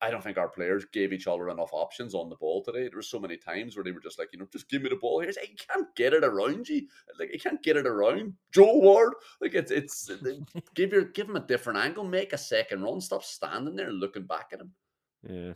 [0.00, 2.82] I don't think our players gave each other enough options on the ball today.
[2.88, 4.90] There were so many times where they were just like, you know, just give me
[4.90, 5.28] the ball here.
[5.28, 6.86] Like, you can't get it around you.
[7.18, 9.14] Like you can't get it around Joe Ward.
[9.40, 10.10] Like it's it's
[10.74, 13.98] give your give him a different angle, make a second run, stop standing there and
[13.98, 14.72] looking back at him.
[15.28, 15.52] Yeah.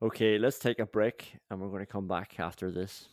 [0.00, 3.08] Okay, let's take a break and we're going to come back after this.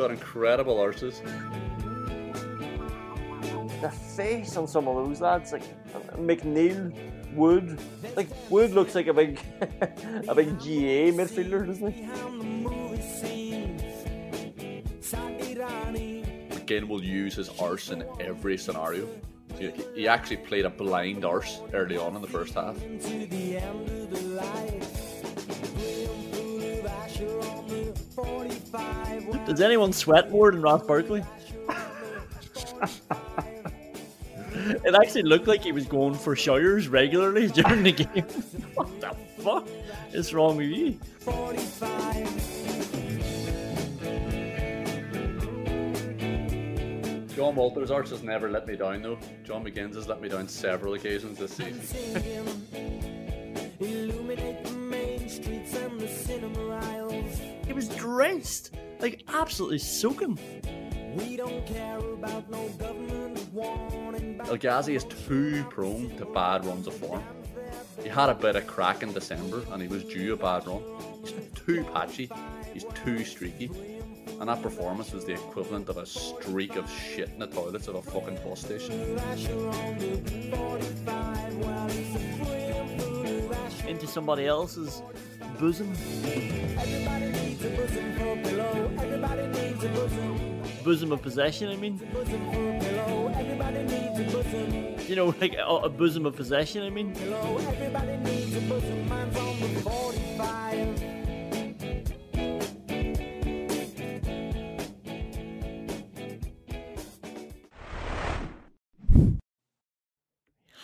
[0.00, 1.20] Got incredible arses.
[3.82, 5.62] The face on some of those lads, like
[6.16, 6.90] McNeil,
[7.34, 7.78] Wood,
[8.16, 9.38] like Wood looks like a big,
[10.26, 12.04] a big GAA midfielder, doesn't he?
[16.48, 19.06] McGinn will use his arse in every scenario.
[19.58, 22.74] He, he actually played a blind arse early on in the first half.
[29.46, 31.24] Does anyone sweat more than Ross Barkley?
[34.84, 38.24] it actually looked like he was going for showers regularly during the game.
[38.74, 39.66] what the fuck
[40.12, 40.98] is wrong with you?
[47.34, 49.18] John Walters' arse has never let me down though.
[49.44, 51.80] John McGinn's has let me down several occasions this season.
[57.70, 60.36] He was drenched, like absolutely soaking.
[61.16, 64.40] We don't care about no government warning.
[64.44, 67.22] El Ghazi is too prone to bad runs of form.
[68.02, 70.82] He had a bit of crack in December and he was due a bad run.
[71.22, 72.28] He's too patchy,
[72.74, 73.70] he's too streaky.
[74.40, 77.94] And that performance was the equivalent of a streak of shit in the toilets of
[77.94, 79.16] a fucking bus station.
[83.86, 85.02] Into somebody else's
[85.58, 85.92] bosom.
[90.84, 92.00] Bosom of possession, I mean.
[95.08, 97.14] You know, like a, bosom of possession, I mean.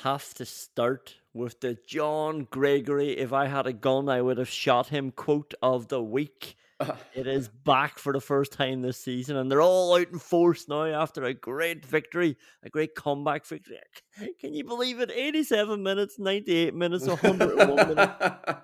[0.03, 3.17] Have to start with the John Gregory.
[3.17, 5.11] If I had a gun, I would have shot him.
[5.11, 6.57] Quote of the week.
[7.15, 10.69] it is back for the first time this season, and they're all out in force
[10.69, 13.79] now after a great victory, a great comeback victory.
[14.41, 15.11] Can you believe it?
[15.11, 18.13] 87 minutes, 98 minutes, 101 minutes.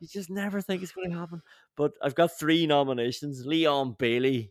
[0.00, 1.42] You just never think it's going to happen.
[1.76, 3.46] But I've got three nominations.
[3.46, 4.50] Leon Bailey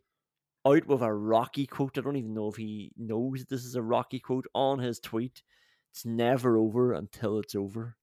[0.65, 1.97] out with a Rocky quote.
[1.97, 5.43] I don't even know if he knows this is a Rocky quote on his tweet.
[5.91, 7.97] It's never over until it's over.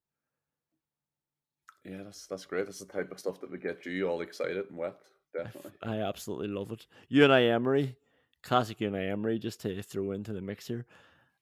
[1.84, 2.66] Yeah, that's that's great.
[2.66, 5.00] That's the type of stuff that would get you all excited and wet.
[5.34, 5.70] Definitely.
[5.82, 6.86] I absolutely love it.
[7.10, 7.96] Unai Emery,
[8.42, 10.86] classic Unai Emery, just to throw into the mix here.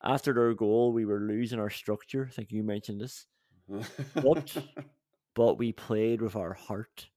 [0.02, 2.28] After their goal, we were losing our structure.
[2.30, 3.26] I think you mentioned this.
[4.14, 4.56] But
[5.34, 7.08] but we played with our heart.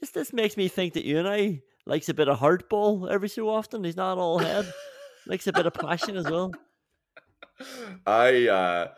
[0.00, 3.48] This this makes me think that Unai likes a bit of heart ball every so
[3.48, 3.84] often.
[3.84, 4.70] He's not all head.
[5.26, 6.52] likes a bit of passion as well.
[8.06, 8.88] I uh,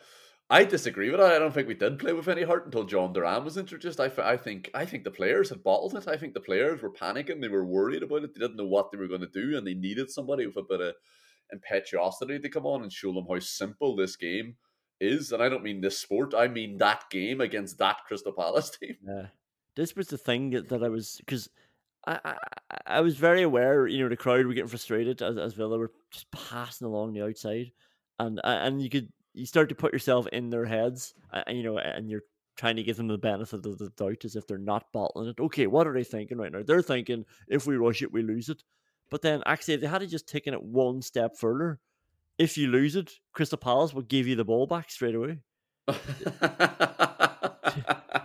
[0.50, 1.33] I disagree with that.
[1.33, 3.98] I don't think we did play with any heart until Jhon Duran was introduced.
[3.98, 6.07] I, I think I think the players had bottled it.
[6.07, 7.40] I think the players were panicking.
[7.40, 8.35] They were worried about it.
[8.35, 10.62] They didn't know what they were going to do, and they needed somebody with a
[10.62, 10.94] bit of
[11.52, 14.57] impetuosity to come on and show them how simple this game
[15.00, 15.33] is.
[15.33, 16.35] And I don't mean this sport.
[16.35, 18.96] I mean that game against that Crystal Palace team.
[19.07, 19.26] Yeah,
[19.76, 21.48] this was the thing that, that I was because
[22.07, 22.37] I, I
[22.87, 23.87] I was very aware.
[23.87, 27.22] You know, the crowd were getting frustrated as as Villa were just passing along the
[27.22, 27.72] outside,
[28.18, 31.79] and and you could you start to put yourself in their heads, and you know,
[31.79, 32.22] and you're
[32.57, 35.40] trying to give them the benefit of the doubt as if they're not bottling it.
[35.40, 36.62] Okay, what are they thinking right now?
[36.64, 38.62] They're thinking if we rush it, we lose it.
[39.11, 41.81] But then actually, if they had to just taken it one step further,
[42.38, 45.38] if you lose it, Crystal Palace will give you the ball back straight away.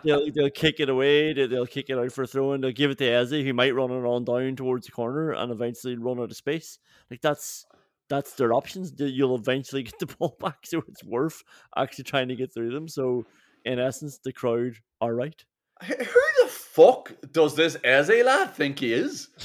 [0.04, 1.34] they'll, they'll kick it away.
[1.34, 2.62] They'll, kick it out for a throw in.
[2.62, 5.52] They'll give it to Eze, who might run it on down towards the corner and
[5.52, 6.80] eventually run out of space.
[7.12, 7.66] Like that's
[8.10, 8.94] that's their options.
[8.98, 11.44] You'll eventually get the ball back, so it's worth
[11.78, 12.88] actually trying to get through them.
[12.88, 13.26] So,
[13.66, 15.44] in essence, the crowd are right.
[15.84, 19.30] Who the fuck does this Eze lad think he is?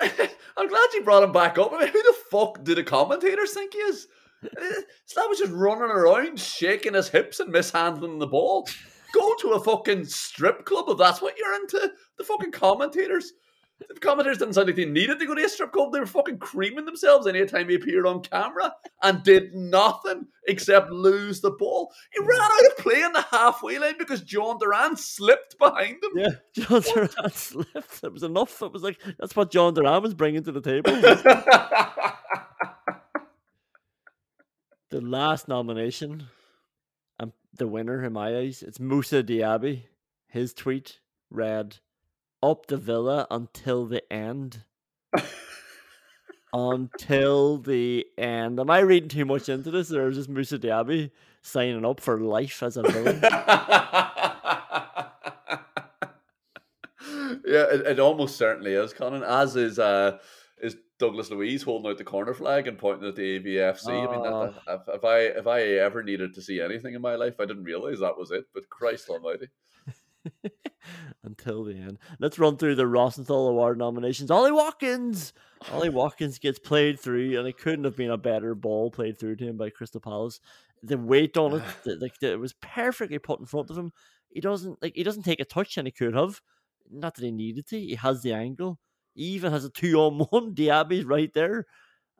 [0.56, 1.72] I'm glad you brought him back up.
[1.72, 4.06] I mean, who the fuck do the commentators think he is?
[4.42, 8.68] This lad was just running around, shaking his hips and mishandling the ball.
[9.14, 11.90] Go to a fucking strip club if that's what you're into.
[12.18, 13.32] The fucking commentators.
[13.88, 15.92] The commentators didn't sound like they needed to go to a strip club.
[15.92, 21.40] They were fucking creaming themselves anytime he appeared on camera and did nothing except lose
[21.40, 21.92] the ball.
[22.12, 26.12] He ran out of play in the halfway line because Jhon Duran slipped behind him.
[26.16, 28.02] Yeah, Jhon Duran slipped.
[28.02, 28.62] It was enough.
[28.62, 30.92] It was like that's what Jhon Duran was bringing to the table.
[34.90, 36.28] the last nomination,
[37.18, 39.82] and the winner in my eyes, it's Moussa Diaby.
[40.28, 41.78] His tweet read,
[42.44, 44.64] "Up the Villa until the end."
[46.54, 48.60] until the end.
[48.60, 51.10] Am I reading too much into this, or is this Moussa Diaby
[51.42, 53.20] signing up for life as a villain?
[57.44, 59.26] yeah, it, it, almost certainly is, Conán.
[59.26, 60.18] As is uh,
[60.62, 63.88] is Douglas Luiz holding out the corner flag and pointing at the AVFC.
[63.88, 67.02] I mean, that, that, if, if I if I ever needed to see anything in
[67.02, 68.44] my life, I didn't realize that was it.
[68.54, 69.48] But Christ Almighty.
[71.22, 71.98] Until the end.
[72.18, 74.30] Let's run through the Rosenthal Award nominations.
[74.30, 75.32] Ollie Watkins!
[75.72, 79.36] Ollie Watkins gets played through, and it couldn't have been a better ball played through
[79.36, 80.40] to him by Crystal Palace.
[80.82, 83.92] The weight on it, the, like the, it was perfectly put in front of him.
[84.30, 86.40] He doesn't like he doesn't take a touch, and he could have.
[86.90, 87.80] Not that he needed to.
[87.80, 88.78] He has the angle.
[89.14, 90.54] He even has a two on one.
[90.54, 91.66] Diaby's right there,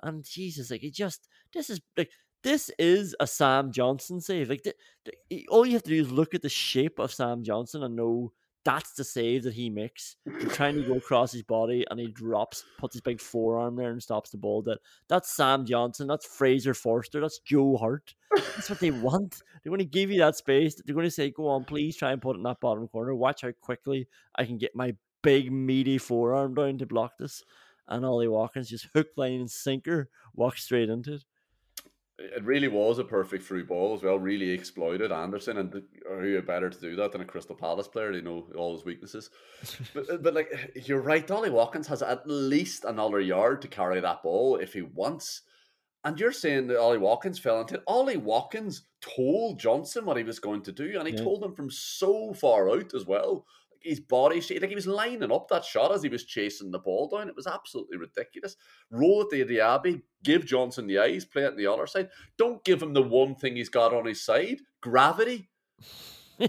[0.03, 2.11] and Jesus, like he just this is like
[2.45, 4.49] this is a Sam Johnstone save.
[4.49, 7.43] Like the, the, all you have to do is look at the shape of Sam
[7.43, 8.33] Johnstone and know
[8.65, 10.17] that's the save that he makes.
[10.51, 14.03] Trying to go across his body and he drops, puts his big forearm there and
[14.03, 14.63] stops the ball.
[14.63, 14.79] That
[15.09, 16.07] that's Sam Johnstone.
[16.07, 17.21] That's Fraser Forster.
[17.21, 18.15] That's Joe Hart.
[18.37, 19.43] That's what they want.
[19.63, 20.81] They're going to give you that space.
[20.85, 23.15] They're going to say, "Go on, please try and put it in that bottom corner.
[23.15, 27.43] Watch how quickly I can get my big meaty forearm down to block this."
[27.87, 31.25] And Ollie Watkins just hook, line, and sinker walk straight into it
[32.19, 34.19] it really was a perfect through ball as well.
[34.19, 38.13] Really exploited Andersen, and oh, who better to do that than a Crystal Palace player?
[38.13, 39.31] They know all his weaknesses.
[39.95, 44.23] but but like you're right, Ollie Watkins has at least another yard to carry that
[44.23, 45.43] ball if he wants.
[46.05, 47.83] And you're saying that Ollie Watkins fell into it.
[47.87, 51.23] Ollie Watkins told Johnstone what he was going to do, and he yeah.
[51.23, 53.47] told him from so far out as well
[53.85, 54.61] his body shape.
[54.61, 57.29] Like he was lining up that shot as he was chasing the ball down.
[57.29, 58.57] It was absolutely ridiculous.
[58.91, 62.09] Roll it to Diaby, give Johnstone the eyes, play it on the other side.
[62.39, 65.51] Don't give him the one thing he's got on his side gravity.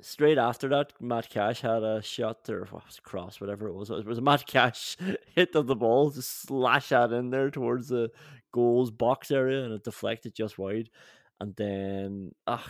[0.00, 2.68] Straight after that, Matt Cash had a shot or
[3.04, 3.88] cross, whatever it was.
[3.90, 4.96] It was a Matt Cash
[5.34, 8.10] hit of the ball, just slash that in there towards the
[8.52, 10.90] goals box area, and it deflected just wide.
[11.40, 12.66] And then, ah,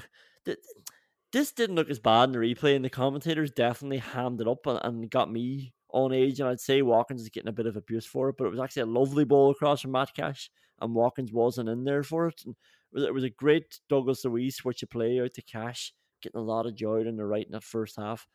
[1.32, 4.66] this didn't look as bad in the replay, and the commentators definitely hammed it up
[4.66, 6.40] and, and got me on edge.
[6.40, 8.60] And I'd say Watkins is getting a bit of abuse for it, but it was
[8.60, 12.42] actually a lovely ball across from Matt Cash, and Watkins wasn't in there for it.
[12.44, 12.54] And
[12.92, 16.44] was, it was a great Douglas Luiz switch of play out to Cash, getting a
[16.44, 18.26] lot of joy in the right in that first half.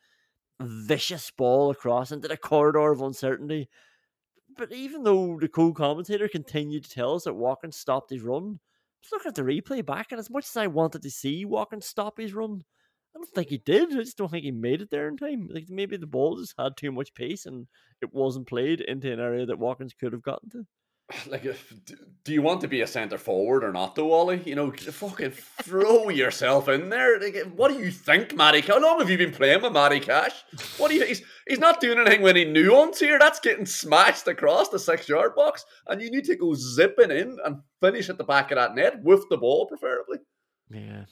[0.60, 3.68] Vicious ball across into the corridor of uncertainty.
[4.56, 8.58] But even though the co-commentator continued to tell us that Watkins stopped his run,
[9.02, 11.86] just looking at the replay back, and as much as I wanted to see Watkins
[11.86, 12.62] stop his run,
[13.14, 13.92] I don't think he did.
[13.92, 15.48] I just don't think he made it there in time.
[15.50, 17.66] Like maybe the ball just had too much pace and
[18.02, 20.66] it wasn't played into an area that Watkins could have gotten to.
[21.26, 21.42] Like,
[22.24, 24.42] do you want to be a centre forward or not, though, Wally?
[24.44, 27.18] You know, fucking throw yourself in there.
[27.18, 28.60] Like, eh, what do you think, Matty?
[28.60, 30.32] How long have you been playing with Matty Cash?
[30.76, 31.04] What do you?
[31.04, 33.18] He's he's not doing anything when he nuance here.
[33.18, 37.38] That's getting smashed across the six yard box, and you need to go zipping in
[37.44, 40.18] and finish at the back of that net with the ball, preferably.
[40.70, 41.04] Yeah.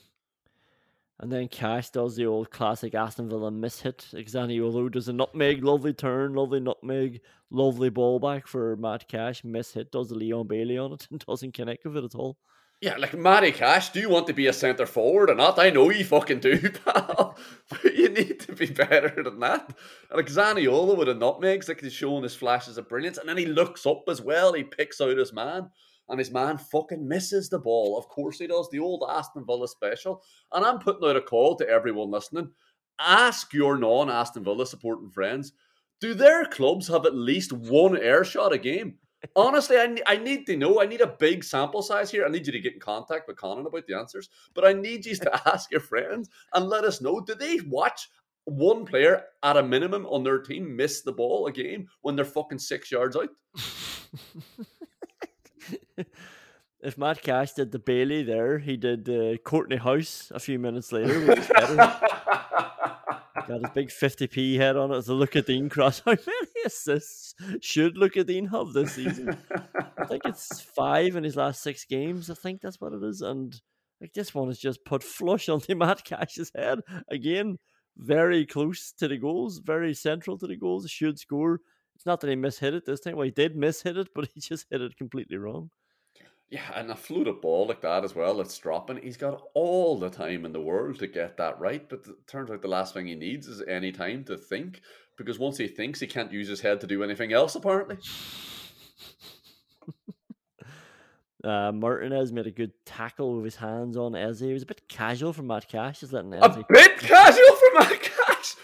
[1.19, 4.07] And then Cash does the old classic Aston Villa miss hit.
[4.13, 9.43] Zaniolo does a nutmeg, lovely turn, lovely nutmeg, lovely ball back for Matt Cash.
[9.43, 12.37] Miss hit, does the Leon Bailey on it and doesn't connect with it at all.
[12.83, 15.59] Yeah, like Matty Cash, do you want to be a centre forward or not?
[15.59, 17.39] I know you fucking do, pal.
[17.71, 19.75] but you need to be better than that.
[20.11, 23.47] And like with a nutmegs, like he's showing his flashes of brilliance, and then he
[23.47, 24.53] looks up as well.
[24.53, 25.71] He picks out his man
[26.09, 27.99] and his man fucking misses the ball.
[27.99, 28.69] Of course he does.
[28.71, 30.23] The old Aston Villa special.
[30.53, 32.51] And I'm putting out a call to everyone listening.
[32.99, 35.53] Ask your non Aston Villa supporting friends
[36.01, 38.97] do their clubs have at least one air shot a game?
[39.37, 40.81] Honestly, I, I need to know.
[40.81, 42.25] I need a big sample size here.
[42.25, 44.29] I need you to get in contact with Conán about the answers.
[44.55, 47.21] But I need you to ask your friends and let us know.
[47.21, 48.09] Do they watch
[48.45, 52.25] one player at a minimum on their team miss the ball a game when they're
[52.25, 53.31] fucking six yards out?
[56.81, 60.93] if Matt Cash did the Bailey there, he did uh, Kortney Hause a few minutes
[60.93, 61.35] later.
[61.35, 61.77] His header.
[63.49, 66.01] Got his big 50p head on it as a Lucas Digne cross.
[66.05, 69.37] How many assists should Lucas Digne have this season?
[69.97, 72.29] I think it's five in his last six games.
[72.29, 73.21] I think that's what it is.
[73.21, 73.55] And
[74.01, 76.81] like this one is just put flush onto Matt Cash's head.
[77.09, 77.59] Again,
[77.97, 80.91] very close to the goals, very central to the goals.
[80.91, 81.61] Should score.
[81.95, 83.17] It's not that he mishit it this time.
[83.17, 85.71] Well, he did mishit it, but he just hit it completely wrong.
[86.49, 88.99] Yeah, and a fluted ball like that as well, it's dropping.
[89.03, 92.51] He's got all the time in the world to get that right, but it turns
[92.51, 94.81] out the last thing he needs is any time to think,
[95.17, 97.99] because once he thinks, he can't use his head to do anything else, apparently.
[101.45, 104.43] Uh, Martinez made a good tackle with his hands on Eze.
[104.43, 106.43] It was a bit casual from Matt Cash, just letting Eze.
[106.43, 108.57] A bit casual for Matt Cash.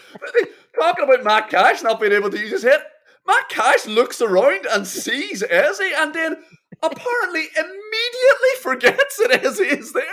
[0.77, 2.81] Talking about Matt Cash not being able to use his head.
[3.25, 6.43] Matt Cash looks around and sees Eze, and then
[6.83, 10.03] apparently immediately forgets it as he is there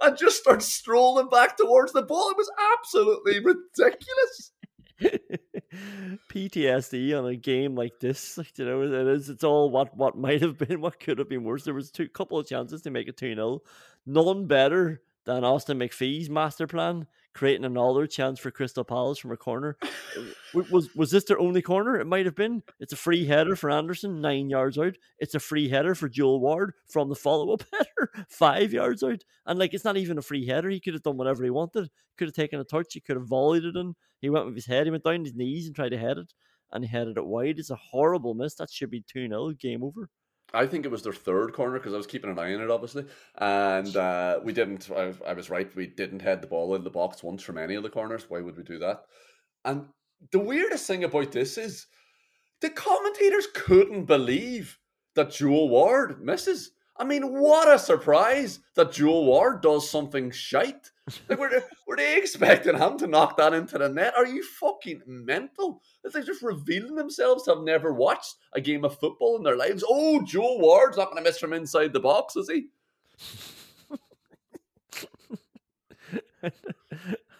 [0.00, 2.30] and just starts strolling back towards the ball.
[2.30, 4.52] It was absolutely ridiculous.
[6.30, 9.28] PTSD on a game like this, like you know, it is.
[9.28, 11.64] It's all what what might have been, what could have been worse.
[11.64, 13.62] There was two couple of chances to make it two 0
[14.06, 19.36] None better than Austin MacPhee's master plan, creating another chance for Crystal Palace from a
[19.36, 19.76] corner.
[20.54, 21.98] was was this their only corner?
[21.98, 22.62] It might have been.
[22.78, 24.96] It's a free header for Andersen, nine yards out.
[25.18, 29.24] It's a free header for Joel Ward from the follow up header, five yards out.
[29.46, 30.70] And like it's not even a free header.
[30.70, 31.90] He could have done whatever he wanted.
[32.16, 32.94] Could have taken a touch.
[32.94, 33.94] He could have volleyed it in.
[34.20, 34.86] He went with his head.
[34.86, 36.32] He went down his knees and tried to head it,
[36.72, 37.58] and he headed it wide.
[37.58, 38.54] It's a horrible miss.
[38.56, 40.10] That should be two 0 Game over.
[40.52, 42.70] I think it was their third corner because I was keeping an eye on it,
[42.70, 44.90] obviously, and uh, we didn't.
[44.90, 45.74] I, I, was right.
[45.76, 48.26] We didn't head the ball in the box once from any of the corners.
[48.28, 49.04] Why would we do that?
[49.64, 49.86] And
[50.32, 51.86] the weirdest thing about this is
[52.60, 54.78] the commentators couldn't believe
[55.14, 56.72] that Joel Ward misses.
[56.96, 60.90] I mean, what a surprise that Joe Ward does something shite.
[61.28, 64.14] Like, were, they, were they expecting him to knock that into the net?
[64.16, 65.82] Are you fucking mental?
[66.04, 69.56] It's like just revealing themselves to have never watched a game of football in their
[69.56, 69.84] lives.
[69.88, 72.66] Oh, Joe Ward's not going to miss from inside the box, is he?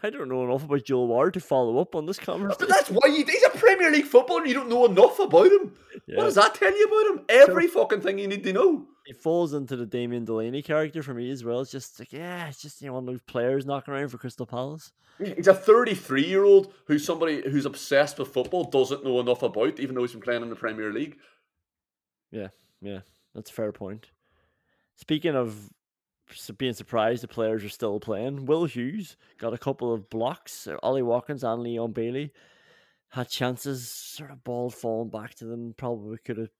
[0.02, 2.56] I don't know enough about Joe Ward to follow up on this conversation.
[2.58, 4.46] But that's why you, he's a Premier League footballer.
[4.46, 5.74] You don't know enough about him.
[6.06, 6.16] Yeah.
[6.16, 7.24] What does that tell you about him?
[7.28, 8.86] Every so, fucking thing you need to know.
[9.10, 11.62] It falls into the Damien Delaney character for me as well.
[11.62, 14.18] It's just like, yeah, it's just you know one of those players knocking around for
[14.18, 14.92] Crystal Palace.
[15.18, 19.80] He's a 33 year old who's somebody who's obsessed with football, doesn't know enough about,
[19.80, 21.16] even though he's been playing in the Premier League.
[22.30, 22.50] Yeah,
[22.80, 23.00] yeah,
[23.34, 24.06] that's a fair point.
[24.94, 25.70] Speaking of
[26.56, 28.46] being surprised the players are still playing.
[28.46, 30.68] Will Hughes got a couple of blocks.
[30.84, 32.32] Ollie Watkins and Leon Bailey
[33.08, 35.74] had chances, sort of ball falling back to them.
[35.76, 36.50] Probably could have.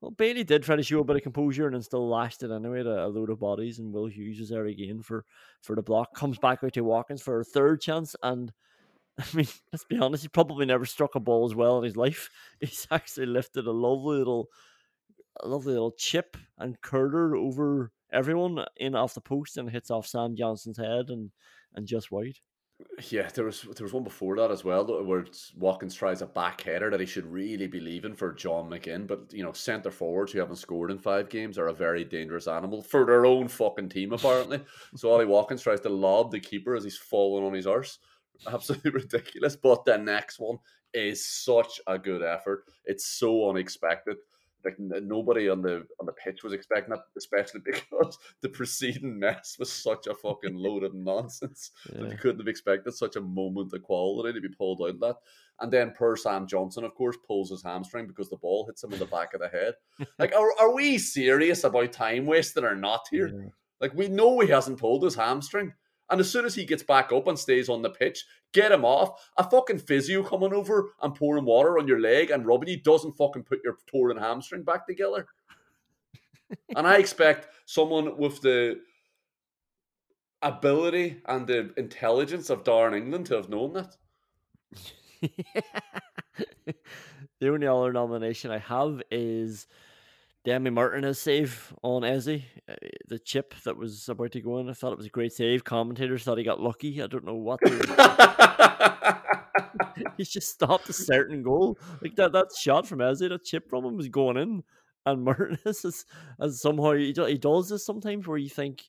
[0.00, 2.50] Well, Bailey did try to show a bit of composure and then still lashed it
[2.50, 3.78] anyway to a load of bodies.
[3.78, 5.24] And Will Hughes is there again for
[5.60, 6.14] for the block.
[6.14, 8.16] Comes back out to Watkins for a third chance.
[8.22, 8.52] And
[9.18, 11.96] I mean, let's be honest, he probably never struck a ball as well in his
[11.96, 12.30] life.
[12.60, 14.48] He's actually lifted a lovely little,
[15.40, 20.06] a lovely little chip and curler over everyone in off the post and hits off
[20.06, 21.30] Sam Johnstone's head and
[21.74, 22.38] and just wide.
[23.10, 25.24] Yeah, there was there was one before that as well, where
[25.56, 29.06] Watkins tries a back header that he should really be leaving for John McGinn.
[29.06, 32.46] But you know, centre forwards who haven't scored in five games are a very dangerous
[32.46, 34.60] animal for their own fucking team, apparently.
[34.96, 37.98] so Ollie Watkins tries to lob the keeper as he's falling on his arse.
[38.46, 39.56] Absolutely ridiculous.
[39.56, 40.58] But the next one
[40.92, 42.64] is such a good effort.
[42.84, 44.16] It's so unexpected
[44.64, 49.56] like nobody on the on the pitch was expecting that, especially because the preceding mess
[49.58, 52.02] was such a fucking load of nonsense yeah.
[52.02, 55.00] that you couldn't have expected such a moment of quality to be pulled out of
[55.00, 55.16] that.
[55.60, 58.92] And then per Sam Johnstone, of course, pulls his hamstring because the ball hits him
[58.92, 59.74] in the back of the head.
[60.18, 63.28] like, are, are we serious about time wasting or not here?
[63.28, 63.50] Yeah.
[63.80, 65.74] Like, we know he hasn't pulled his hamstring.
[66.10, 68.84] And as soon as he gets back up and stays on the pitch, get him
[68.84, 69.30] off.
[69.36, 73.16] A fucking physio coming over and pouring water on your leg and rubbing you doesn't
[73.16, 75.26] fucking put your torn hamstring back together.
[76.76, 78.80] and I expect someone with the
[80.42, 83.96] ability and the intelligence of Darren England to have known that.
[87.40, 89.66] the only other nomination I have is
[90.44, 92.28] Demi Martinez save on Eze,
[92.68, 92.74] uh,
[93.08, 94.70] the chip that was about to go in.
[94.70, 95.64] I thought it was a great save.
[95.64, 97.02] Commentators thought he got lucky.
[97.02, 97.60] I don't know what.
[100.16, 101.78] he just stopped a certain goal.
[102.02, 104.62] Like that, that shot from Eze, that chip from him was going in.
[105.06, 106.04] And Martinez is,
[106.40, 108.82] as somehow he, he does this sometimes where you think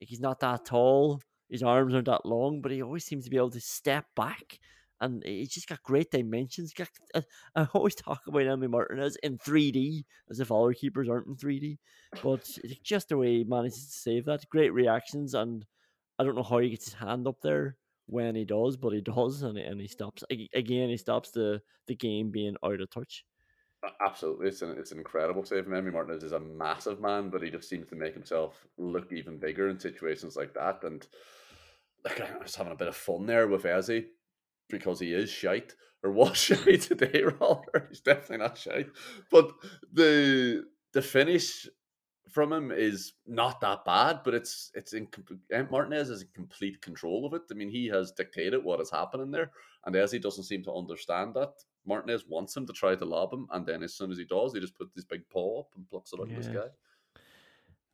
[0.00, 3.30] like, he's not that tall, his arms aren't that long, but he always seems to
[3.30, 4.58] be able to step back
[5.00, 6.72] and he's just got great dimensions.
[6.72, 7.22] Got, I,
[7.54, 11.36] I, always talk about Emi Martinez in 3D, as if all our keepers aren't in
[11.36, 11.78] 3D,
[12.22, 15.64] but it's just the way he manages to save that, great reactions, and
[16.18, 17.76] I don't know how he gets his hand up there
[18.06, 20.88] when he does, but he does, and, and he stops again.
[20.88, 23.24] He stops the the game being out of touch.
[24.04, 25.66] Absolutely, it's an it's an incredible save.
[25.66, 29.38] Emi Martinez is a massive man, but he just seems to make himself look even
[29.38, 30.82] bigger in situations like that.
[30.82, 31.06] And
[32.04, 34.04] like, I was having a bit of fun there with Eze
[34.68, 37.86] because he is shite or was shite today, rather.
[37.88, 38.88] He's definitely not shite.
[39.30, 39.52] But
[39.92, 41.68] the the finish
[42.30, 45.08] from him is not that bad, but it's it's in
[45.52, 47.42] eh, Martinez is in complete control of it.
[47.50, 49.50] I mean, he has dictated what is happening there,
[49.84, 51.52] and as he doesn't seem to understand that,
[51.86, 54.52] Martinez wants him to try to lob him, and then as soon as he does,
[54.52, 56.36] he just puts his big paw up and plucks it out yeah.
[56.36, 56.66] of the sky.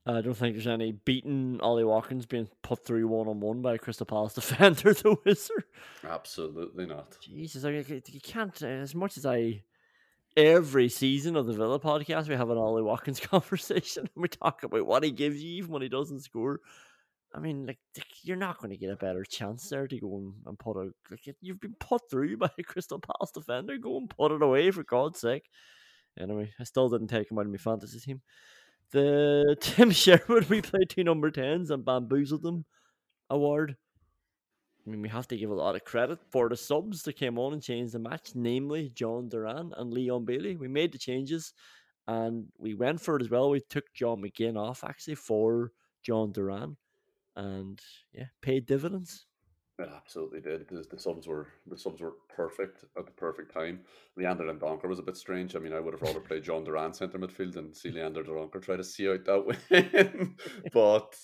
[0.05, 3.75] I don't think there's any beating Ollie Watkins being put through one on one by
[3.75, 6.13] a Crystal Palace defender, though, is there?
[6.13, 7.17] Absolutely not.
[7.21, 8.61] Jesus, I you can't.
[8.63, 9.63] As much as I,
[10.37, 14.09] every season of the Villa podcast, we have an Ollie Watkins conversation.
[14.15, 16.59] and we talk about what he gives you, even when he doesn't score.
[17.33, 17.79] I mean, like
[18.25, 20.91] you're not going to get a better chance there to go and, and put a
[21.11, 23.79] like you've been put through by a Crystal Palace defender.
[23.79, 25.49] Go and put it away for God's sake.
[26.19, 28.21] Anyway, I still didn't take him out of my fantasy team
[28.93, 32.65] the Tim Sherwood we played two number tens and bamboozled them
[33.29, 33.77] award.
[34.87, 37.39] I mean, we have to give a lot of credit for the subs that came
[37.39, 40.57] on and changed the match, namely Jhon Duran and Leon Bailey.
[40.57, 41.53] We made the changes
[42.09, 43.51] and we went for it as well.
[43.51, 45.71] We took John McGinn off actually for
[46.07, 46.77] Jhon Duran
[47.37, 47.81] and
[48.13, 49.27] yeah, paid dividends.
[49.79, 50.69] It absolutely did.
[50.69, 53.81] The, the subs were the subs were perfect at the perfect time.
[54.17, 55.57] Leander Dendoncker was a bit strange.
[55.57, 58.63] I mean, I would have rather played Jhon Duran centre midfield and see Leander Dendoncker
[58.63, 60.37] try to see out that win.
[60.73, 61.17] but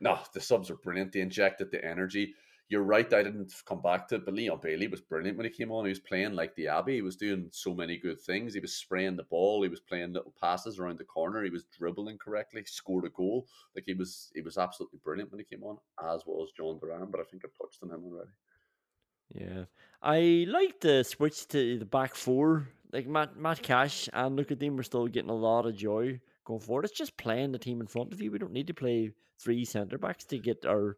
[0.00, 1.12] no, the subs were brilliant.
[1.12, 2.34] They injected the energy
[2.72, 3.12] you're right.
[3.12, 5.84] I didn't come back to it, but Leon Bailey was brilliant when he came on.
[5.84, 6.94] He was playing like the Abbey.
[6.94, 8.54] He was doing so many good things.
[8.54, 9.62] He was spraying the ball.
[9.62, 11.44] He was playing little passes around the corner.
[11.44, 12.62] He was dribbling correctly.
[12.64, 13.46] Scored a goal.
[13.76, 15.76] Like he was, he was absolutely brilliant when he came on.
[16.02, 18.30] As was Jhon Duran, but I think I've touched on him already.
[19.34, 19.64] Yeah,
[20.02, 22.70] I like the switch to the back four.
[22.90, 24.76] Like Matt, Matt Cash and look at them.
[24.76, 26.86] We're still getting a lot of joy going forward.
[26.86, 28.30] It's just playing the team in front of you.
[28.30, 30.96] We don't need to play three centre backs to get our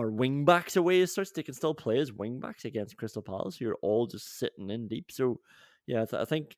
[0.00, 1.32] our wing backs away as such.
[1.32, 3.60] They can still play as wing backs against Crystal Palace.
[3.60, 5.12] You're all just sitting in deep.
[5.12, 5.40] So,
[5.86, 6.56] yeah, I, I think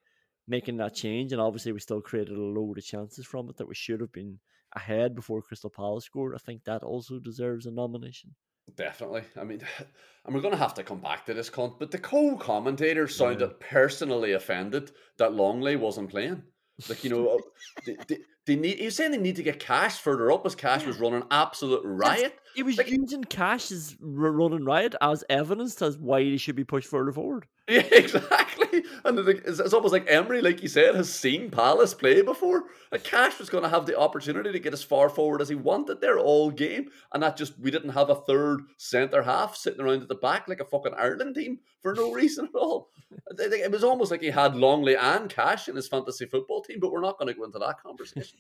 [0.49, 3.69] making that change, and obviously we still created a load of chances from it that
[3.69, 4.39] we should have been
[4.75, 6.35] ahead before Crystal Palace scored.
[6.35, 8.35] I think that also deserves a nomination.
[8.77, 9.23] Definitely.
[9.37, 9.61] I mean,
[10.25, 13.41] and we're going to have to come back to this, con- but the co-commentator sounded
[13.41, 13.69] yeah.
[13.69, 16.43] personally offended that Lenglet wasn't playing.
[16.89, 17.39] Like you know, uh,
[17.87, 18.79] they, they, they need.
[18.79, 20.89] He was saying they need to get Cash further up as Cash yeah.
[20.89, 22.35] was running absolute riot.
[22.55, 26.65] he was like, using Cash as running riot as evidence as why he should be
[26.65, 27.47] pushed further forward.
[27.69, 28.83] Yeah, exactly.
[29.05, 32.65] And it's, it's almost like Emery, like you said, has seen Palace play before.
[33.05, 36.01] Cash was going to have the opportunity to get as far forward as he wanted
[36.01, 40.03] there all game, and that just we didn't have a third centre half sitting around
[40.03, 42.91] at the back like a fucking Ireland team for no reason at all.
[43.39, 46.91] It was almost like he had Lenglet and Cash in his fantasy football team, but
[46.91, 48.39] we're not going to go into that conversation.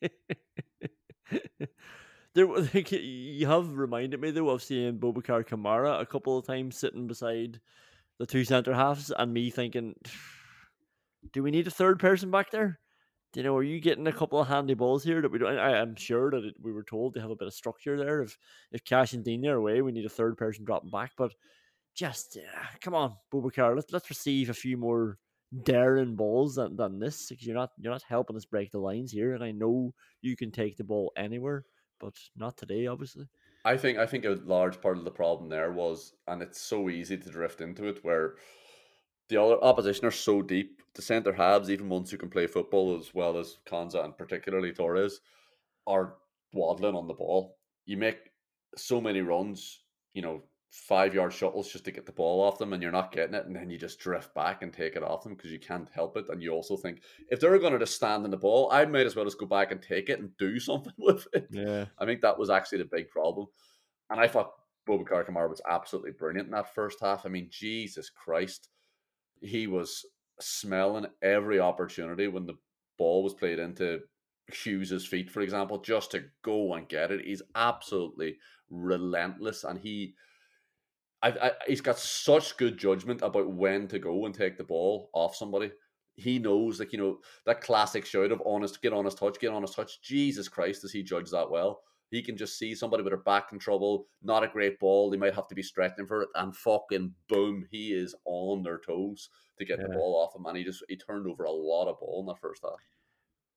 [2.34, 6.76] there, like, you have reminded me though of seeing Boubacar Kamara a couple of times
[6.76, 7.60] sitting beside
[8.18, 9.94] the two centre halves, and me thinking,
[11.32, 12.80] do we need a third person back there?
[13.34, 15.58] you know, are you getting a couple of handy balls here that we don't?
[15.58, 18.22] I, am sure that it, we were told to have a bit of structure there.
[18.22, 18.38] If
[18.72, 21.12] if Cash and Dean are away, we need a third person dropping back.
[21.16, 21.34] But
[21.94, 25.18] just uh, come on, Boubacar, let's let's receive a few more
[25.62, 29.12] daring balls than, than this because you're not you're not helping us break the lines
[29.12, 29.34] here.
[29.34, 31.64] And I know you can take the ball anywhere,
[31.98, 33.26] but not today, obviously.
[33.64, 36.88] I think I think a large part of the problem there was, and it's so
[36.88, 38.36] easy to drift into it, where
[39.28, 40.82] the other opposition are so deep.
[40.94, 44.72] The centre halves, even ones who can play football as well as Konsa and particularly
[44.72, 45.20] Torres,
[45.86, 46.16] are
[46.52, 47.58] waddling on the ball.
[47.84, 48.30] You make
[48.76, 49.82] so many runs,
[50.14, 53.12] you know, five yard shuttles just to get the ball off them, and you're not
[53.12, 55.58] getting it, and then you just drift back and take it off them because you
[55.58, 56.28] can't help it.
[56.28, 59.06] And you also think if they're going to just stand in the ball, I might
[59.06, 61.48] as well just go back and take it and do something with it.
[61.50, 63.46] Yeah, I think that was actually the big problem,
[64.10, 64.52] and I thought
[64.88, 67.26] Boubacar Kamara was absolutely brilliant in that first half.
[67.26, 68.70] I mean, Jesus Christ
[69.40, 70.04] he was
[70.40, 72.58] smelling every opportunity when the
[72.96, 74.00] ball was played into
[74.52, 77.24] Hughes's feet, for example, just to go and get it.
[77.24, 78.38] He's absolutely
[78.70, 80.14] relentless, and he,
[81.22, 85.10] I, I, he's got such good judgment about when to go and take the ball
[85.12, 85.72] off somebody.
[86.14, 89.52] He knows, like you know, that classic shout of honest, get on his touch, get
[89.52, 90.00] on his touch.
[90.02, 91.80] Jesus Christ, does he judge that well?
[92.10, 95.10] He can just see somebody with their back in trouble, not a great ball.
[95.10, 98.78] They might have to be stretching for it, and fucking boom, he is on their
[98.78, 99.86] toes to get yeah.
[99.88, 100.46] the ball off him.
[100.46, 102.80] And he just he turned over a lot of ball in that first half.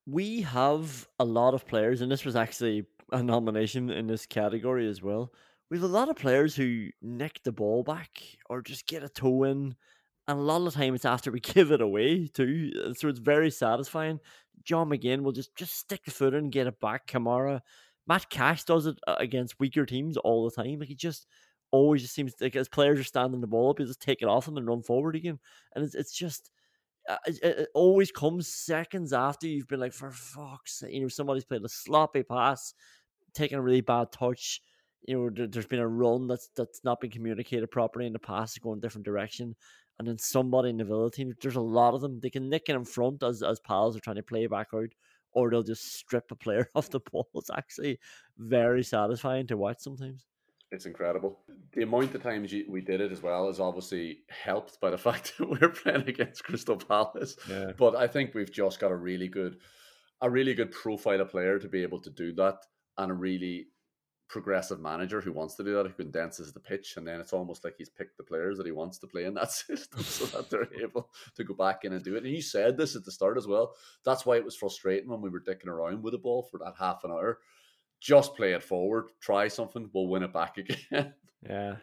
[0.05, 4.87] We have a lot of players, and this was actually a nomination in this category
[4.87, 5.31] as well.
[5.71, 9.09] We have a lot of players who nick the ball back or just get a
[9.09, 9.73] toe in,
[10.27, 12.93] and a lot of the time it's after we give it away too.
[12.97, 14.19] So it's very satisfying.
[14.65, 17.07] John McGinn will just just stick the foot in, and get it back.
[17.07, 17.61] Kamara
[18.05, 20.79] Matt Cash does it uh, against weaker teams all the time.
[20.79, 21.25] Like he just
[21.71, 24.27] always just seems like as players are standing the ball up, he just take it
[24.27, 25.39] off them and run forward again.
[25.73, 26.51] And it's it's just
[27.07, 31.07] uh, it, it, always comes seconds after you've been like, for fuck's sake, you know,
[31.07, 32.73] somebody's played a sloppy pass,
[33.33, 34.61] taking a really bad touch.
[35.07, 38.19] You know, there, has been a run that's that's not been communicated properly, and the
[38.19, 39.55] pass is going a different direction.
[39.99, 42.19] And then somebody in the Villa team, there's a lot of them.
[42.19, 44.89] They can nick it in front as as pals are trying to play back out,
[45.33, 47.29] or they'll just strip a player off the ball.
[47.35, 47.99] It's actually
[48.37, 50.25] very satisfying to watch sometimes.
[50.71, 51.39] It's incredible.
[51.73, 55.33] The amount of times we did it as well is obviously helped by the fact
[55.37, 57.35] that we're playing against Crystal Palace.
[57.49, 57.73] Yeah.
[57.77, 59.57] But I think we've just got a really good,
[60.21, 62.65] a really good profile of player to be able to do that,
[62.97, 63.67] and a really
[64.31, 67.65] progressive manager who wants to do that, who condenses the pitch, and then it's almost
[67.65, 70.49] like he's picked the players that he wants to play in that system so that
[70.49, 72.23] they're able to go back in and do it.
[72.23, 73.75] And you said this at the start as well.
[74.05, 76.75] That's why it was frustrating when we were dicking around with the ball for that
[76.79, 77.39] half an hour.
[77.99, 81.13] Just play it forward, try something, we'll win it back again.
[81.47, 81.75] Yeah.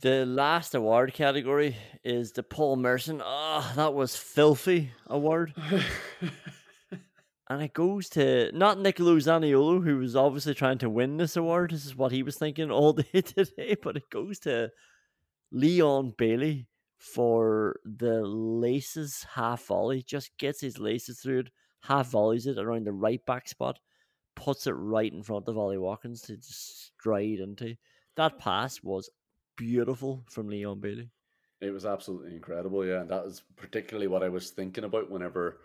[0.00, 3.22] The last award category is the Paul Merson.
[3.24, 5.54] Oh, that was filthy award.
[7.48, 11.70] And it goes to not Nicolo Zaniolo, who was obviously trying to win this award.
[11.70, 14.70] This is what he was thinking all day today, but it goes to
[15.52, 16.66] Leon Bailey
[16.96, 20.02] for the laces half volley.
[20.02, 21.50] Just gets his laces through it,
[21.82, 23.78] half volleys it around the right back spot,
[24.34, 27.76] puts it right in front of Ollie Watkins to just stride into.
[28.16, 29.10] That pass was
[29.56, 31.10] beautiful from Leon Bailey.
[31.60, 33.02] It was absolutely incredible, yeah.
[33.02, 35.60] And that was particularly what I was thinking about whenever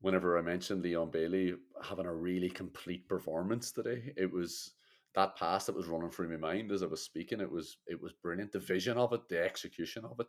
[0.00, 4.72] whenever I mentioned Leon Bailey having a really complete performance today, it was
[5.14, 7.40] that pass that was running through my mind as I was speaking.
[7.40, 8.52] It was it was brilliant.
[8.52, 10.26] The vision of it, the execution of it,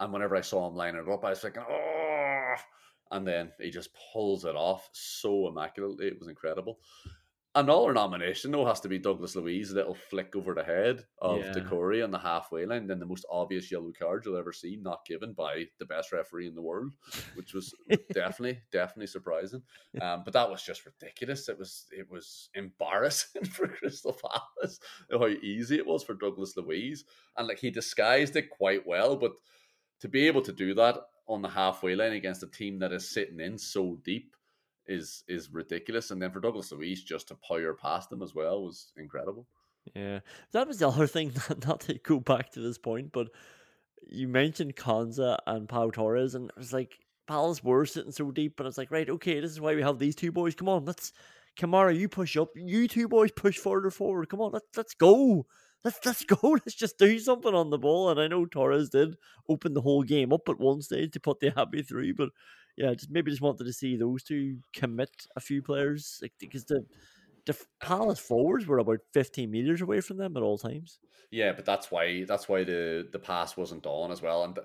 [0.00, 2.54] and whenever I saw him lining it up, I was thinking, oh,
[3.10, 6.06] and then he just pulls it off so immaculately.
[6.06, 6.78] It was incredible.
[7.58, 11.52] Another nomination, though, has to be Douglas Luiz, little flick over the head of yeah.
[11.52, 12.86] Doucouré on the halfway line.
[12.86, 16.46] Then the most obvious yellow card you'll ever see, not given by the best referee
[16.46, 16.92] in the world,
[17.34, 17.74] which was
[18.14, 19.62] definitely, definitely surprising.
[20.00, 21.48] Um, but that was just ridiculous.
[21.48, 24.78] It was, it was embarrassing for Crystal Palace
[25.10, 27.04] how easy it was for Douglas Luiz.
[27.36, 29.16] and like he disguised it quite well.
[29.16, 29.32] But
[29.98, 33.10] to be able to do that on the halfway line against a team that is
[33.10, 34.36] sitting in so deep
[34.88, 36.10] is is ridiculous.
[36.10, 39.46] And then for Douglas Luiz just to power past him as well was incredible.
[39.94, 40.20] Yeah,
[40.52, 41.32] that was the other thing.
[41.66, 43.28] Not to go back to this point, but
[44.06, 48.54] you mentioned Konsa and Pau Torres, and it was like Palace were sitting so deep,
[48.56, 50.54] but it's like right, okay, this is why we have these two boys.
[50.54, 51.12] Come on, let's
[51.58, 52.50] Kamara, you push up.
[52.54, 54.28] You two boys push further forward.
[54.28, 55.46] Come on, let's let's go.
[55.84, 56.38] Let's let's go.
[56.52, 58.10] Let's just do something on the ball.
[58.10, 59.16] And I know Torres did
[59.48, 62.30] open the whole game up at one stage to put the happy three, but
[62.78, 66.86] yeah, just maybe just wanted to see those two commit a few players because the
[67.44, 71.00] the Palace forwards were about 15 meters away from them at all times.
[71.30, 74.44] Yeah, but that's why that's why the the pass wasn't on as well.
[74.44, 74.56] And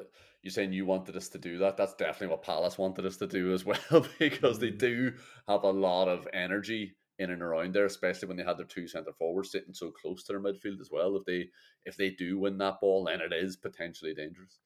[0.43, 1.75] you're saying you wanted us to do that.
[1.75, 5.13] That's definitely what Palace wanted us to do as well, because they do
[5.47, 8.87] have a lot of energy in and around there, especially when they had their two
[8.87, 11.15] centre forwards sitting so close to their midfield as well.
[11.15, 11.49] If they
[11.85, 14.59] if they do win that ball, then it is potentially dangerous.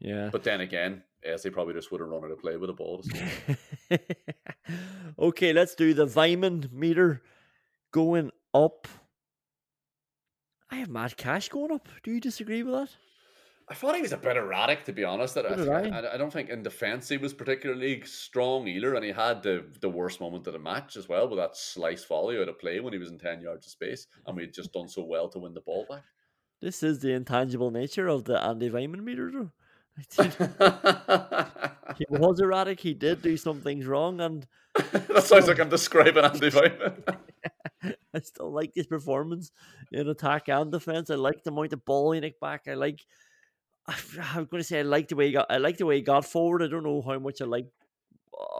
[0.00, 0.30] Yeah.
[0.32, 2.72] But then again, yes, they probably just would have run out of play with a
[2.72, 3.04] ball.
[5.18, 7.22] okay, let's do the Weimann meter
[7.92, 8.88] going up.
[10.70, 11.88] I have Matt Cash going up.
[12.02, 12.90] Do you disagree with that?
[13.68, 15.36] I thought he was a bit erratic, to be honest.
[15.36, 16.16] I, I, I.
[16.16, 20.20] Don't think in defence he was particularly strong either, and he had the the worst
[20.20, 22.98] moment of the match as well with that slice volley out of play when he
[22.98, 25.60] was in ten yards of space, and we'd just done so well to win the
[25.60, 26.02] ball back.
[26.60, 29.52] This is the intangible nature of the Andy Weimann meter, though.
[31.98, 32.80] he was erratic.
[32.80, 37.16] He did do some things wrong, and that sounds like I'm describing Andy Weimann.
[38.14, 39.50] I still like his performance
[39.92, 41.10] in attack and defense.
[41.10, 42.62] I like the amount of ball he nicked back.
[42.68, 43.00] I like.
[43.88, 45.46] I'm going to say I like the way he got.
[45.50, 46.62] I like the way he got forward.
[46.62, 47.66] I don't know how much I like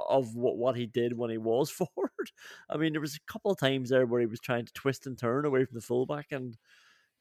[0.09, 2.31] of what, what he did when he was forward.
[2.69, 5.07] I mean, there was a couple of times there where he was trying to twist
[5.07, 6.57] and turn away from the fullback, and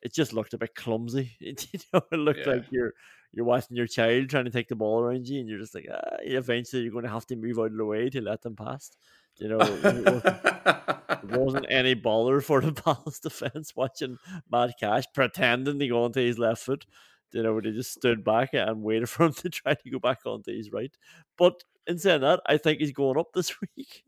[0.02, 1.32] it just looked a bit clumsy.
[1.40, 2.54] It, you know, it looked Yeah.
[2.54, 2.94] like you're
[3.32, 5.88] you're watching your child trying to take the ball around you, and you're just like,
[5.92, 8.56] ah, eventually you're going to have to move out of the way to let them
[8.56, 8.90] pass.
[9.38, 14.18] You know, it wasn't- wasn't any baller for the Palace defense watching
[14.52, 16.86] Matt Cash pretending to go onto his left foot.
[17.32, 20.20] You know, they just stood back and waited for him to try to go back
[20.26, 20.92] onto his right.
[21.38, 24.04] But in saying that, I think he's going up this week.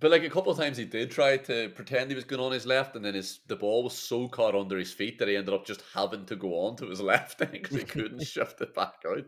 [0.00, 2.52] But like a couple of times he did try to pretend he was going on
[2.52, 5.36] his left, and then his the ball was so caught under his feet that he
[5.36, 8.74] ended up just having to go on to his left because he couldn't shift it
[8.74, 9.24] back out.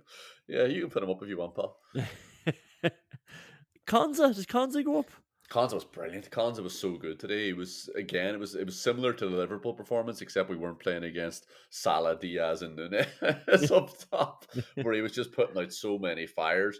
[0.47, 1.77] Yeah, you can put him up if you want, pal.
[3.87, 5.11] Konsa, does Konsa go up?
[5.51, 6.31] Konsa was brilliant.
[6.31, 7.47] Konsa was so good today.
[7.47, 8.35] He was again.
[8.35, 12.17] It was it was similar to the Liverpool performance, except we weren't playing against Salah,
[12.17, 14.47] Diaz, and Nunez up top,
[14.77, 16.79] where he was just putting out so many fires,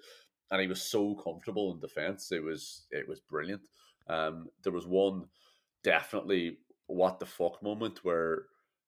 [0.51, 2.33] and he was so comfortable in defence.
[2.33, 3.63] It was it was brilliant.
[4.09, 5.27] Um, there was one
[5.83, 8.43] definitely what the fuck moment where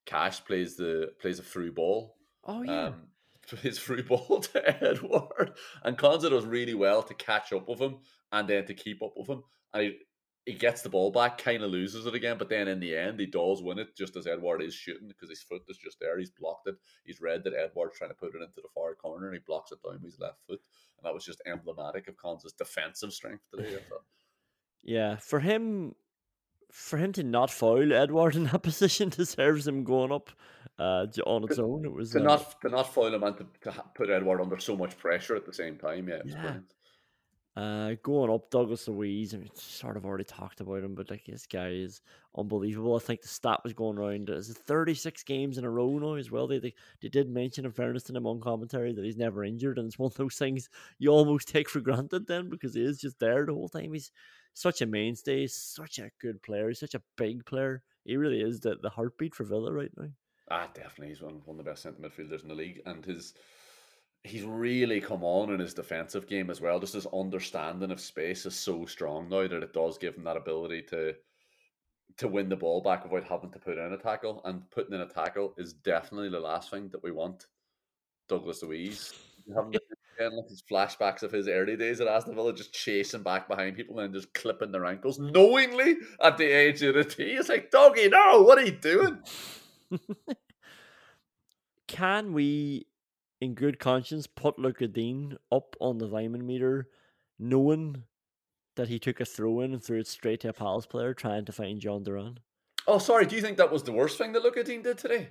[0.07, 2.17] Cash plays the plays a through ball.
[2.45, 2.87] Oh yeah.
[2.87, 2.95] Um,
[3.63, 5.53] his through ball to Edouard,
[5.83, 7.99] and Konsa does really well to catch up with him
[8.31, 9.43] and then to keep up with him.
[9.75, 9.99] And he,
[10.45, 13.21] he gets the ball back, kind of loses it again, but then in the end,
[13.21, 16.19] he does win it just as Edouard is shooting because his foot is just there.
[16.19, 16.75] He's blocked it.
[17.05, 19.71] He's read that Edouard's trying to put it into the far corner and he blocks
[19.71, 20.61] it down with his left foot.
[20.99, 23.71] And that was just emblematic of Konsa's defensive strength today.
[24.83, 25.95] Yeah, for him,
[26.73, 30.31] for him to not foul Edouard in that position deserves him going up
[30.79, 31.85] uh, on its own.
[31.85, 34.59] It was To uh, not to not foul him and to, to put Edouard under
[34.59, 36.41] so much pressure at the same time, yeah, Yeah.
[36.41, 36.75] brilliant.
[37.55, 39.35] Uh, going up, Douglas Luiz.
[39.35, 42.01] I mean, sort of already talked about him, but like this guy is
[42.35, 42.97] unbelievable.
[42.97, 44.31] I think the stat was going around.
[44.31, 46.47] Is it 36 games in a row now as well?
[46.47, 49.77] They, they they did mention, in fairness to him on commentary, that he's never injured,
[49.77, 52.99] and it's one of those things you almost take for granted then because he is
[52.99, 53.93] just there the whole time.
[53.93, 54.13] He's
[54.55, 57.83] such a mainstay, such a good player, he's such a big player.
[58.05, 60.09] He really is the, the heartbeat for Villa right now.
[60.51, 63.35] Ah, definitely, he's one one of the best centre midfielders in the league, and his
[64.25, 66.79] he's really come on in his defensive game as well.
[66.79, 70.37] Just his understanding of space is so strong now that it does give him that
[70.37, 71.15] ability to
[72.19, 74.43] to win the ball back without having to put in a tackle.
[74.45, 77.47] And putting in a tackle is definitely the last thing that we want.
[78.29, 79.15] Douglas Luiz.
[79.47, 83.99] Like his flashbacks of his early days at Aston Villa, just chasing back behind people
[83.99, 87.33] and just clipping their ankles knowingly at the age of the tee.
[87.33, 89.19] It's like, Dougie, no, what are you doing?
[91.89, 92.87] Can we,
[93.43, 96.89] in good conscience, put Lucas Digne up on the Weimann meter,
[97.41, 98.05] knowing
[98.77, 101.45] that he took a throw in and threw it straight to a Palace player trying
[101.47, 102.39] to find Jhon Duran?
[102.87, 103.27] Oh, sorry.
[103.27, 105.29] Do you think that was the worst thing that Lucas Digne did today?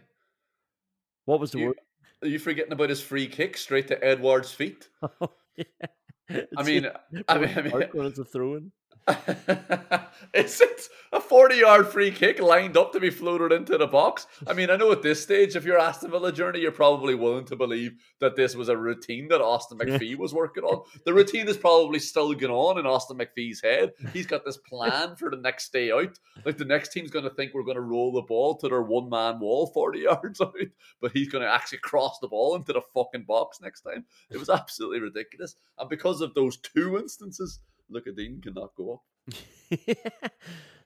[1.23, 1.79] What was the You, word?
[2.21, 4.89] are you forgetting about his free kick straight to Edouard's feet?
[5.21, 6.37] Oh, yeah.
[6.57, 6.87] I mean,
[7.27, 8.71] I mean, I mean, when it's a throw in.
[10.33, 14.27] it's, it's a 40 yard free kick lined up to be floated into the box.
[14.47, 17.45] I mean, I know at this stage, if you're Aston Villa journey, you're probably willing
[17.45, 20.83] to believe that this was a routine that Austin MacPhee was working on.
[21.05, 23.91] The routine is probably still going on in Austin MacPhee's head.
[24.13, 26.17] He's got this plan for the next day out.
[26.45, 28.81] Like the next team's going to think we're going to roll the ball to their
[28.81, 30.53] one man wall 40 yards out,
[31.01, 34.05] but he's going to actually cross the ball into the fucking box next time.
[34.29, 35.55] It was absolutely ridiculous.
[35.77, 37.59] And because of those two instances,
[37.91, 39.03] Lucas Digne cannot go up.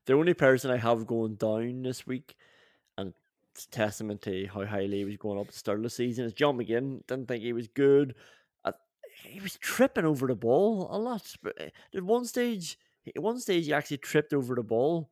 [0.06, 2.36] the only person I have going down this week,
[2.98, 3.14] and
[3.52, 6.26] it's testament to how highly he was going up at the start of the season,
[6.26, 7.06] is John McGinn.
[7.08, 8.16] Didn't think he was good.
[8.64, 8.74] I,
[9.24, 11.34] he was tripping over the ball a lot.
[11.42, 12.78] But at eh, one stage,
[13.08, 15.10] at one stage, he actually tripped over the ball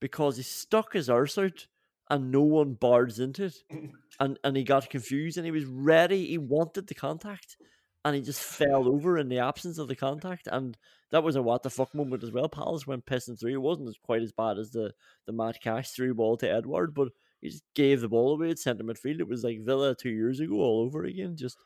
[0.00, 1.66] because he stuck his arse out
[2.10, 3.62] and no one barged into it,
[4.20, 6.26] and and he got confused and he was ready.
[6.26, 7.56] He wanted the contact,
[8.04, 10.76] and he just fell over in the absence of the contact, and
[11.10, 12.48] that was a what the fuck moment as well.
[12.48, 13.54] Palace went pissing through.
[13.54, 14.92] It wasn't as quite as bad as the
[15.26, 17.08] the Matt Cash through ball to Edouard, but
[17.40, 19.20] he just gave the ball away at centre midfield.
[19.20, 21.36] It was like Villa two years ago all over again.
[21.36, 21.56] Just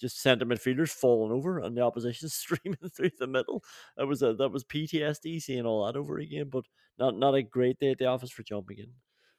[0.00, 3.62] just centre midfielders falling over and the opposition streaming through the middle.
[3.96, 6.64] That was a that was PTSD seeing all that over again, but
[6.98, 8.92] not not a great day at the office for John McGinn.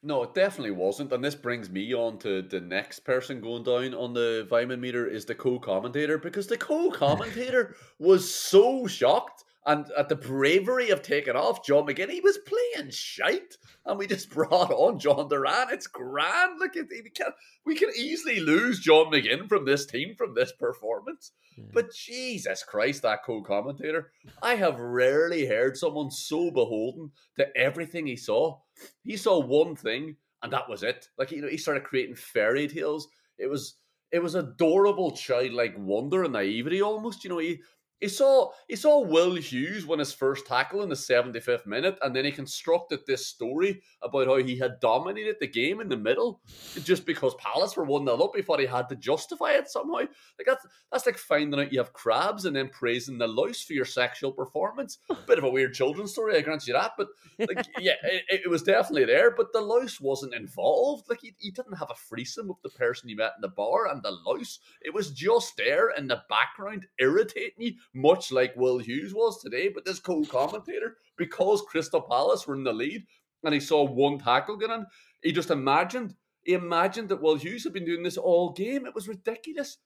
[0.06, 1.12] No, it definitely wasn't.
[1.12, 5.04] And this brings me on to the next person going down on the Weimann meter
[5.04, 11.34] is the co-commentator because the co-commentator was so shocked and at the bravery of taking
[11.34, 15.68] off John McGinn, he was playing shite, and we just brought on Jhon Duran.
[15.72, 16.60] It's grand.
[16.60, 17.32] Look, at we can
[17.64, 21.32] we can easily lose John McGinn from this team from this performance.
[21.58, 21.64] Yeah.
[21.72, 24.12] But Jesus Christ, that co-commentator!
[24.40, 28.60] I have rarely heard someone so beholden to everything he saw.
[29.02, 31.08] He saw one thing, and that was it.
[31.18, 33.08] Like you know, he started creating fairy tales.
[33.36, 33.74] It was
[34.12, 37.24] it was adorable childlike wonder and naivety almost.
[37.24, 37.60] You know, he
[38.00, 42.14] he saw he saw Will Hughes win his first tackle in the 75th minute, and
[42.14, 46.40] then he constructed this story about how he had dominated the game in the middle
[46.84, 48.36] just because Palace were 1 0 up.
[48.36, 50.00] He thought he had to justify it somehow.
[50.00, 53.72] Like that's that's like finding out you have crabs and then praising the louse for
[53.72, 54.98] your sexual performance.
[55.26, 56.92] Bit of a weird children's story, I grant you that.
[56.98, 61.08] But like, yeah, it, it, was definitely there, but the louse wasn't involved.
[61.08, 63.88] Like he, he didn't have a threesome with the person he met in the bar
[63.88, 64.58] and the louse.
[64.82, 69.68] It was just there in the background, irritating you much like Will Hughes was today.
[69.68, 73.04] But this co-commentator, because Crystal Palace were in the lead
[73.44, 74.86] and he saw one tackle get in,
[75.22, 78.86] he just imagined, he imagined that Will Hughes had been doing this all game.
[78.86, 79.78] It was ridiculous.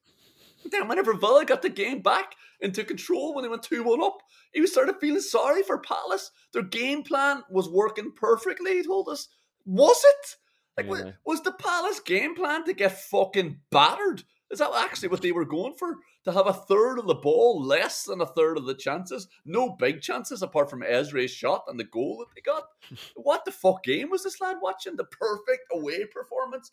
[0.70, 4.18] then whenever Villa got the game back into control when they went 2-1 up,
[4.52, 6.30] he was started feeling sorry for Palace.
[6.52, 9.28] Their game plan was working perfectly, he told us.
[9.64, 10.36] Was it?
[10.76, 11.12] Like, yeah.
[11.24, 14.24] was the Palace game plan to get fucking battered?
[14.50, 15.98] Is that actually what they were going for?
[16.24, 19.76] To have a third of the ball, less than a third of the chances, no
[19.78, 22.64] big chances apart from Eze's shot and the goal that they got.
[23.16, 24.96] what the fuck game was this lad watching?
[24.96, 26.72] The perfect away performance.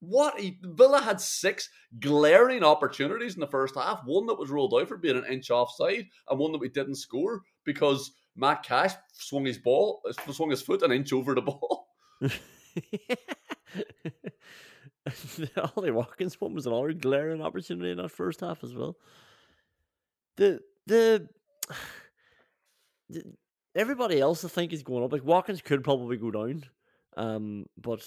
[0.00, 4.02] What he, Villa had six glaring opportunities in the first half.
[4.04, 6.94] One that was ruled out for being an inch offside, and one that we didn't
[6.94, 10.00] score because Matt Cash swung his ball,
[10.30, 11.88] swung his foot an inch over the ball.
[15.76, 18.96] Ollie Watkins one was another glaring opportunity in that first half as well.
[20.36, 21.28] The the,
[23.10, 23.22] the
[23.74, 25.12] everybody else I think is going up.
[25.12, 26.64] Like Watkins could probably go down,
[27.16, 28.04] um, but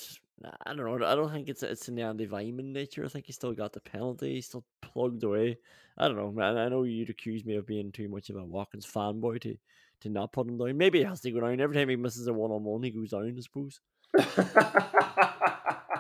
[0.66, 1.06] I don't know.
[1.06, 3.06] I don't think it's it's in the Andy Weimann nature.
[3.06, 4.36] I think he still got the penalty.
[4.36, 5.58] He's still plugged away.
[5.98, 6.58] I don't know, man.
[6.58, 9.58] I know you'd accuse me of being too much of a Watkins fanboy to
[10.02, 10.78] to not put him down.
[10.78, 12.84] Maybe he has to go down every time he misses a one on one.
[12.84, 13.80] He goes down, I suppose.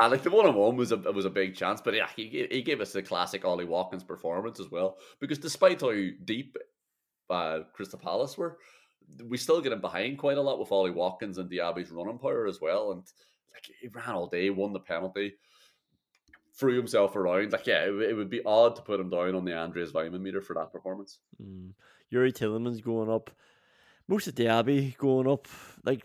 [0.00, 2.46] uh, like the one on one was a was a big chance, but yeah, he
[2.50, 4.98] he gave us the classic Ollie Watkins performance as well.
[5.20, 5.92] Because despite how
[6.24, 6.56] deep
[7.28, 8.58] uh, Crystal Palace were,
[9.26, 12.46] we still get him behind quite a lot with Ollie Watkins and Diaby's running power
[12.46, 12.92] as well.
[12.92, 13.02] And
[13.52, 15.34] like he ran all day, won the penalty,
[16.58, 17.52] threw himself around.
[17.52, 20.20] Like yeah, it, it would be odd to put him down on the Andreas Weimann
[20.20, 21.18] meter for that performance.
[21.42, 21.72] Mm.
[22.12, 23.30] Youri Tielemans going up.
[24.08, 25.46] Moussa Diaby going up.
[25.84, 26.04] Like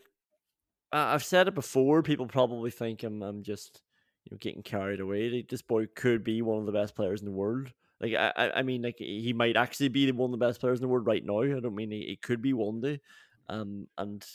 [0.91, 2.03] I've said it before.
[2.03, 3.81] People probably think I'm, I'm just
[4.23, 5.45] you know getting carried away.
[5.47, 7.71] This boy could be one of the best players in the world.
[8.01, 10.83] Like I, I mean, like he might actually be one of the best players in
[10.83, 11.41] the world right now.
[11.41, 12.99] I don't mean he, he could be one day.
[13.47, 14.25] Um, and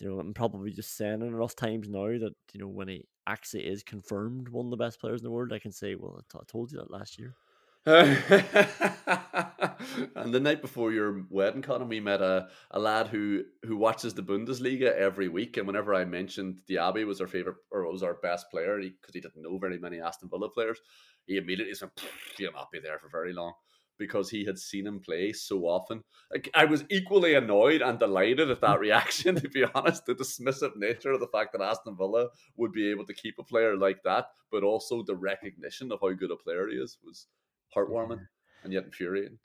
[0.00, 3.04] you know, I'm probably just saying it enough times now that you know when he
[3.26, 6.16] actually is confirmed one of the best players in the world, I can say, well,
[6.18, 7.34] I, t- I told you that last year.
[10.14, 14.12] and the night before your wedding, Conor, we met a, a lad who who watches
[14.12, 15.56] the Bundesliga every week.
[15.56, 19.20] And whenever I mentioned Diaby was our favorite or was our best player, because he,
[19.20, 20.78] he, didn't know very many Aston Villa players,
[21.26, 21.88] he immediately said,
[22.36, 23.54] "He'll not be there for very long."
[23.96, 26.04] Because he had seen him play so often.
[26.30, 30.04] Like, I was equally annoyed and delighted at that reaction, to be honest.
[30.04, 33.42] The dismissive nature of the fact that Aston Villa would be able to keep a
[33.42, 37.26] player like that, but also the recognition of how good a player he is was
[37.74, 38.26] heartwarming
[38.64, 39.38] and yet infuriating.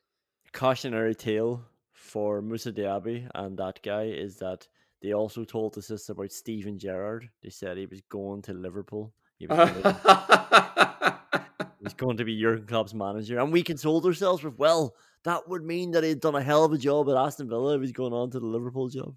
[0.51, 1.63] Cautionary tale
[1.93, 4.67] for Moussa Diaby and that guy is that
[5.01, 7.29] they also told us this about Steven Gerrard.
[7.41, 9.13] They said he was going to Liverpool.
[9.37, 11.45] He was, going, to,
[11.81, 14.95] was going to be Jurgen Klopp's manager, and we consoled ourselves with, well,
[15.25, 17.81] that would mean that he'd done a hell of a job at Aston Villa if
[17.81, 19.15] he's going on to the Liverpool job.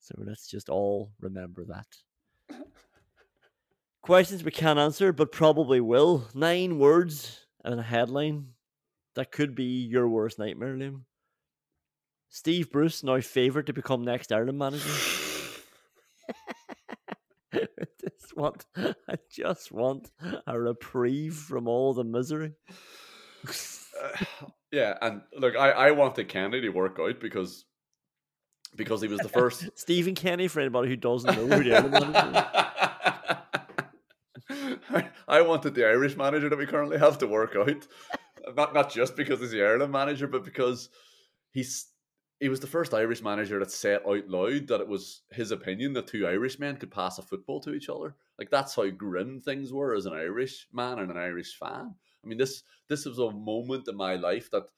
[0.00, 2.56] So let's just all remember that.
[4.02, 6.28] Questions we can't answer, but probably will.
[6.34, 8.46] Nine words and a headline
[9.14, 11.02] that could be your worst nightmare, Liam.
[12.28, 14.88] Steve Bruce now favoured to become next Ireland manager.
[17.54, 17.66] I
[18.00, 20.10] just want, I just want
[20.46, 22.52] a reprieve from all the misery.
[23.46, 24.24] Uh,
[24.70, 27.64] yeah, and look, I, I wanted Kenny to work out because
[28.74, 29.70] because he was the first.
[29.74, 32.46] Stephen Kenny, for anybody who doesn't know who the Ireland manager.
[34.90, 37.86] I, I wanted the Irish manager that we currently have to work out.
[38.56, 40.88] Not not just because he's the Ireland manager, but because
[41.50, 41.88] he's
[42.38, 45.94] he was the first Irish manager that said out loud that it was his opinion
[45.94, 48.14] that two Irish men could pass a football to each other.
[48.38, 51.94] Like that's how grim things were as an Irish man and an Irish fan.
[52.24, 54.68] I mean, this this was a moment in my life that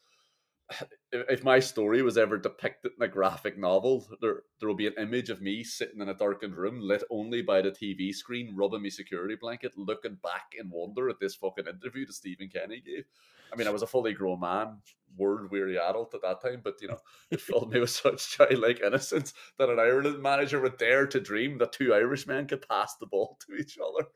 [1.12, 4.94] if my story was ever depicted in a graphic novel, there there will be an
[4.98, 8.82] image of me sitting in a darkened room, lit only by the TV screen, rubbing
[8.82, 13.04] my security blanket, looking back in wonder at this fucking interview that Stephen Kenny gave.
[13.52, 14.78] I mean, I was a fully grown man,
[15.16, 16.98] word weary adult at that time, but you know,
[17.30, 21.58] it filled me with such childlike innocence that an Ireland manager would dare to dream
[21.58, 24.08] that two Irishmen could pass the ball to each other.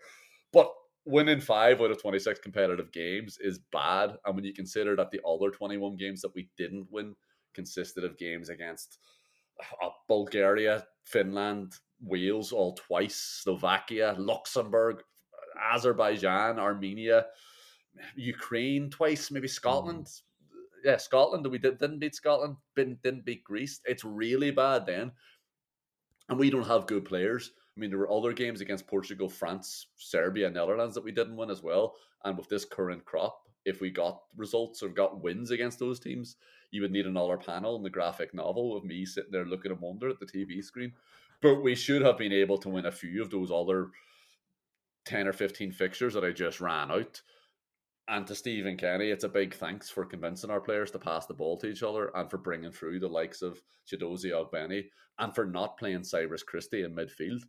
[0.53, 0.71] But
[1.05, 4.17] winning five out of 26 competitive games is bad.
[4.25, 7.15] And when you consider that the other 21 games that we didn't win
[7.55, 8.99] consisted of games against
[9.83, 15.03] uh, Bulgaria, Finland, Wales all twice, Slovakia, Luxembourg,
[15.73, 17.27] Azerbaijan, Armenia,
[18.17, 20.07] Ukraine twice, maybe Scotland.
[20.07, 20.23] Mm.
[20.85, 21.47] Yeah, Scotland.
[21.47, 23.81] We did, didn't beat Scotland, didn't, didn't beat Greece.
[23.85, 25.13] It's really bad then.
[26.29, 27.53] And we don't have good players.
[27.77, 31.51] I mean, there were other games against Portugal, France, Serbia, Netherlands that we didn't win
[31.51, 31.95] as well.
[32.25, 36.37] And with this current crop, if we got results or got wins against those teams,
[36.71, 39.81] you would need another panel in the graphic novel of me sitting there looking in
[39.81, 40.93] wonder at the TV screen.
[41.41, 43.91] But we should have been able to win a few of those other
[45.07, 47.23] 10 or 15 fixtures that I just ran out.
[48.09, 51.35] And to Stephen Kenny, it's a big thanks for convincing our players to pass the
[51.35, 54.85] ball to each other and for bringing through the likes of Chiedozie Ogbene
[55.19, 57.43] and for not playing Cyrus Christie in midfield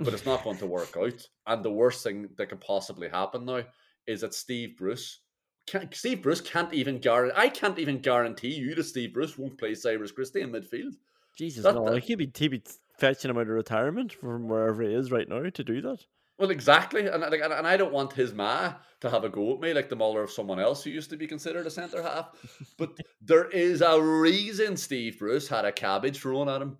[0.00, 1.26] but it's not going to work out.
[1.46, 3.62] And the worst thing that could possibly happen now
[4.06, 5.20] is that Steve Bruce
[5.66, 7.36] can Steve Bruce can't even guarantee.
[7.36, 10.94] I can't even guarantee you that Steve Bruce won't play Cyrus Christie in midfield.
[11.36, 12.62] Jesus, that, no, that, he'd be he'd be
[12.98, 16.04] fetching him out of retirement from wherever he is right now to do that.
[16.38, 19.60] Well, exactly, and and, and I don't want his ma to have a go at
[19.60, 22.30] me like the mother of someone else who used to be considered a centre half.
[22.76, 22.90] but
[23.22, 26.76] there is a reason Steve Bruce had a cabbage thrown at him,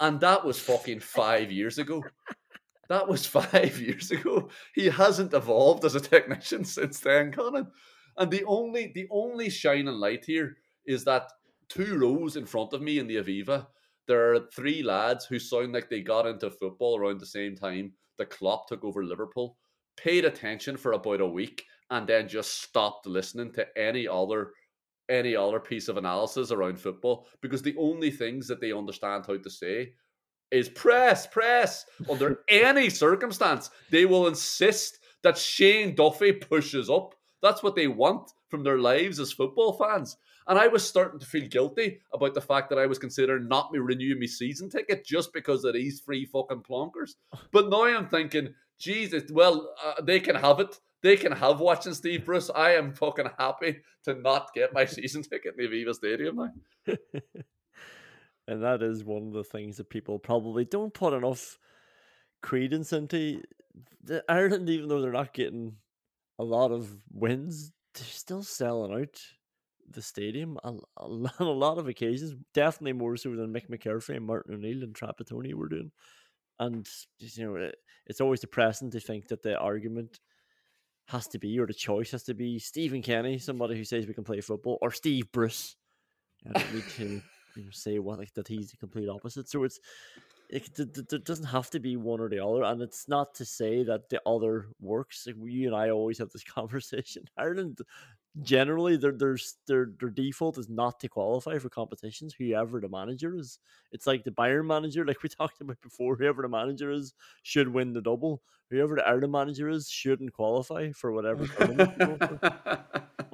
[0.00, 2.02] and that was fucking five years ago.
[2.88, 4.50] That was five years ago.
[4.74, 7.68] He hasn't evolved as a technician since then, Conán.
[8.16, 10.56] And the only the only shining light here
[10.86, 11.30] is that
[11.68, 13.66] two rows in front of me in the Aviva,
[14.06, 17.92] there are three lads who sound like they got into football around the same time
[18.18, 19.56] the Klopp took over Liverpool,
[19.96, 24.52] paid attention for about a week, and then just stopped listening to any other
[25.10, 29.36] any other piece of analysis around football because the only things that they understand how
[29.36, 29.92] to say
[30.54, 31.84] is press, press.
[32.08, 37.14] Under any circumstance, they will insist that Shane Duffy pushes up.
[37.42, 40.16] That's what they want from their lives as football fans.
[40.46, 43.72] And I was starting to feel guilty about the fact that I was considering not
[43.72, 47.14] me renewing my season ticket just because of these free fucking plonkers.
[47.52, 50.78] But now I'm thinking, Jesus, well, uh, they can have it.
[51.02, 52.50] They can have watching Steve Bruce.
[52.54, 56.96] I am fucking happy to not get my season ticket in the Aviva Stadium now.
[58.46, 61.58] And that is one of the things that people probably don't put enough
[62.42, 63.42] credence into.
[64.02, 65.76] The Ireland, even though they're not getting
[66.38, 69.20] a lot of wins, they're still selling out
[69.88, 72.34] the stadium on a, lot of occasions.
[72.52, 75.90] Definitely more so than Mick McCarthy and Martin O'Neill and Trapattoni were doing.
[76.58, 76.86] And
[77.18, 77.76] you know, it,
[78.06, 80.20] it's always depressing to think that the argument
[81.08, 84.14] has to be, or the choice has to be, Stephen Kenny, somebody who says we
[84.14, 85.76] can play football, or Steve Bruce.
[86.46, 87.22] Need to
[87.56, 89.48] you know, say what like that he's the complete opposite.
[89.48, 89.80] So it's
[90.48, 94.08] it, doesn't have to be one or the other, and it's not to say that
[94.08, 95.26] the other works.
[95.26, 97.24] Like you and I always have this conversation.
[97.36, 97.78] Ireland
[98.42, 99.38] generally their their
[99.68, 102.34] their their default is not to qualify for competitions.
[102.34, 103.58] Whoever the manager is,
[103.92, 106.16] it's like the Bayern manager, like we talked about before.
[106.16, 108.42] Whoever the manager is should win the double.
[108.70, 111.46] Whoever the Ireland manager is shouldn't qualify for whatever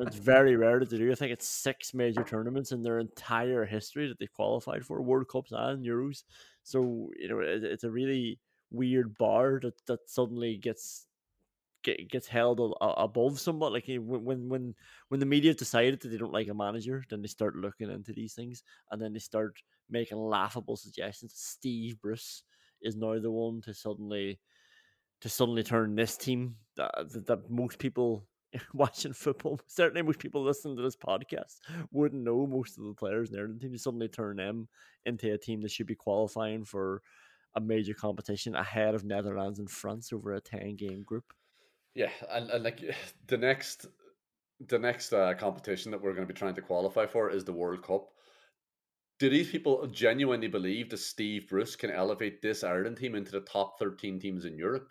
[0.00, 1.12] it's very rare to do.
[1.12, 5.28] I think it's six major tournaments in their entire history that they've qualified for World
[5.28, 6.24] Cups and Euros.
[6.62, 8.38] So you know it, it's a really
[8.70, 11.06] weird bar that that suddenly gets
[11.82, 13.72] get, gets held a, a, above somewhat.
[13.72, 14.74] Like eh, when when
[15.08, 18.12] when the media decided that they don't like a manager, then they start looking into
[18.12, 19.56] these things, and then they start
[19.88, 21.32] making laughable suggestions.
[21.34, 22.44] Steve Bruce
[22.82, 24.38] is now the one to suddenly
[25.20, 28.24] to suddenly turn this team that, that, that most people
[28.74, 29.60] watching football.
[29.66, 31.58] Certainly, most people listening to this podcast
[31.92, 33.72] wouldn't know most of the players in the Ireland team.
[33.72, 34.68] You suddenly turn them
[35.04, 37.02] into a team that should be qualifying for
[37.54, 41.24] a major competition ahead of Netherlands and France over a ten game group.
[41.94, 42.82] Yeah, and, and like
[43.26, 43.86] the next
[44.68, 47.52] the next uh, competition that we're going to be trying to qualify for is the
[47.52, 48.08] World Cup.
[49.18, 53.40] Do these people genuinely believe that Steve Bruce can elevate this Ireland team into the
[53.40, 54.88] top 13 teams in Europe?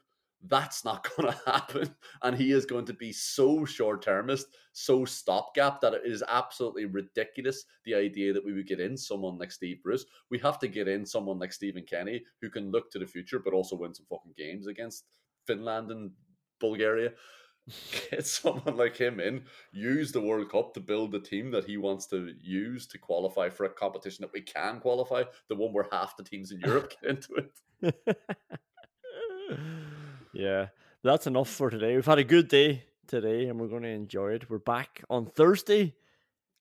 [0.47, 1.95] That's not going to happen.
[2.23, 6.85] And he is going to be so short termist, so stopgap that it is absolutely
[6.85, 10.05] ridiculous the idea that we would get in someone like Steve Bruce.
[10.29, 13.39] We have to get in someone like Stephen Kenny who can look to the future
[13.39, 15.05] but also win some fucking games against
[15.45, 16.11] Finland and
[16.59, 17.11] Bulgaria
[18.11, 21.77] get someone like him in, use the World Cup to build the team that he
[21.77, 25.87] wants to use to qualify for a competition that we can qualify, the one where
[25.91, 28.05] half the teams in Europe get into it.
[30.33, 30.67] Yeah,
[31.03, 31.95] that's enough for today.
[31.95, 34.49] We've had a good day today and we're going to enjoy it.
[34.49, 35.95] We're back on Thursday.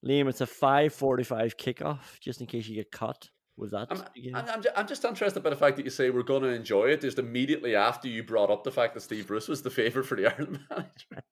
[0.05, 3.87] Liam, it's a 5.45 kickoff, just in case you get cut with that.
[3.91, 4.03] I'm,
[4.33, 6.85] I'm, I'm, I'm, just interested by the fact that you say we're going to enjoy
[6.85, 10.07] it just immediately after you brought up the fact that Steve Bruce was the favourite
[10.07, 11.23] for the Ireland manager.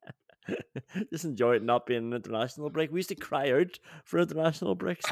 [1.12, 2.92] just enjoy it not being an international break.
[2.92, 5.10] We used to cry out for international breaks.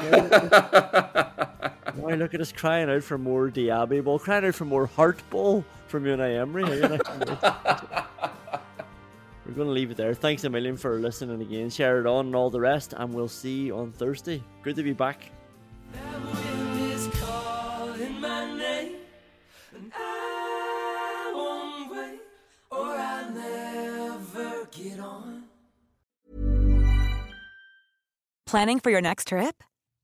[1.96, 5.18] Now look at us crying out for more Diaby ball, crying out for more heart
[5.30, 6.64] ball from you and Unai Emery.
[9.44, 10.12] We're going to leave it there.
[10.12, 11.70] Thanks a million for listening again.
[11.70, 14.42] Share it on and all the rest, and we'll see you on Thursday.
[14.62, 15.30] Good to be back.
[28.46, 29.62] Planning for your next trip?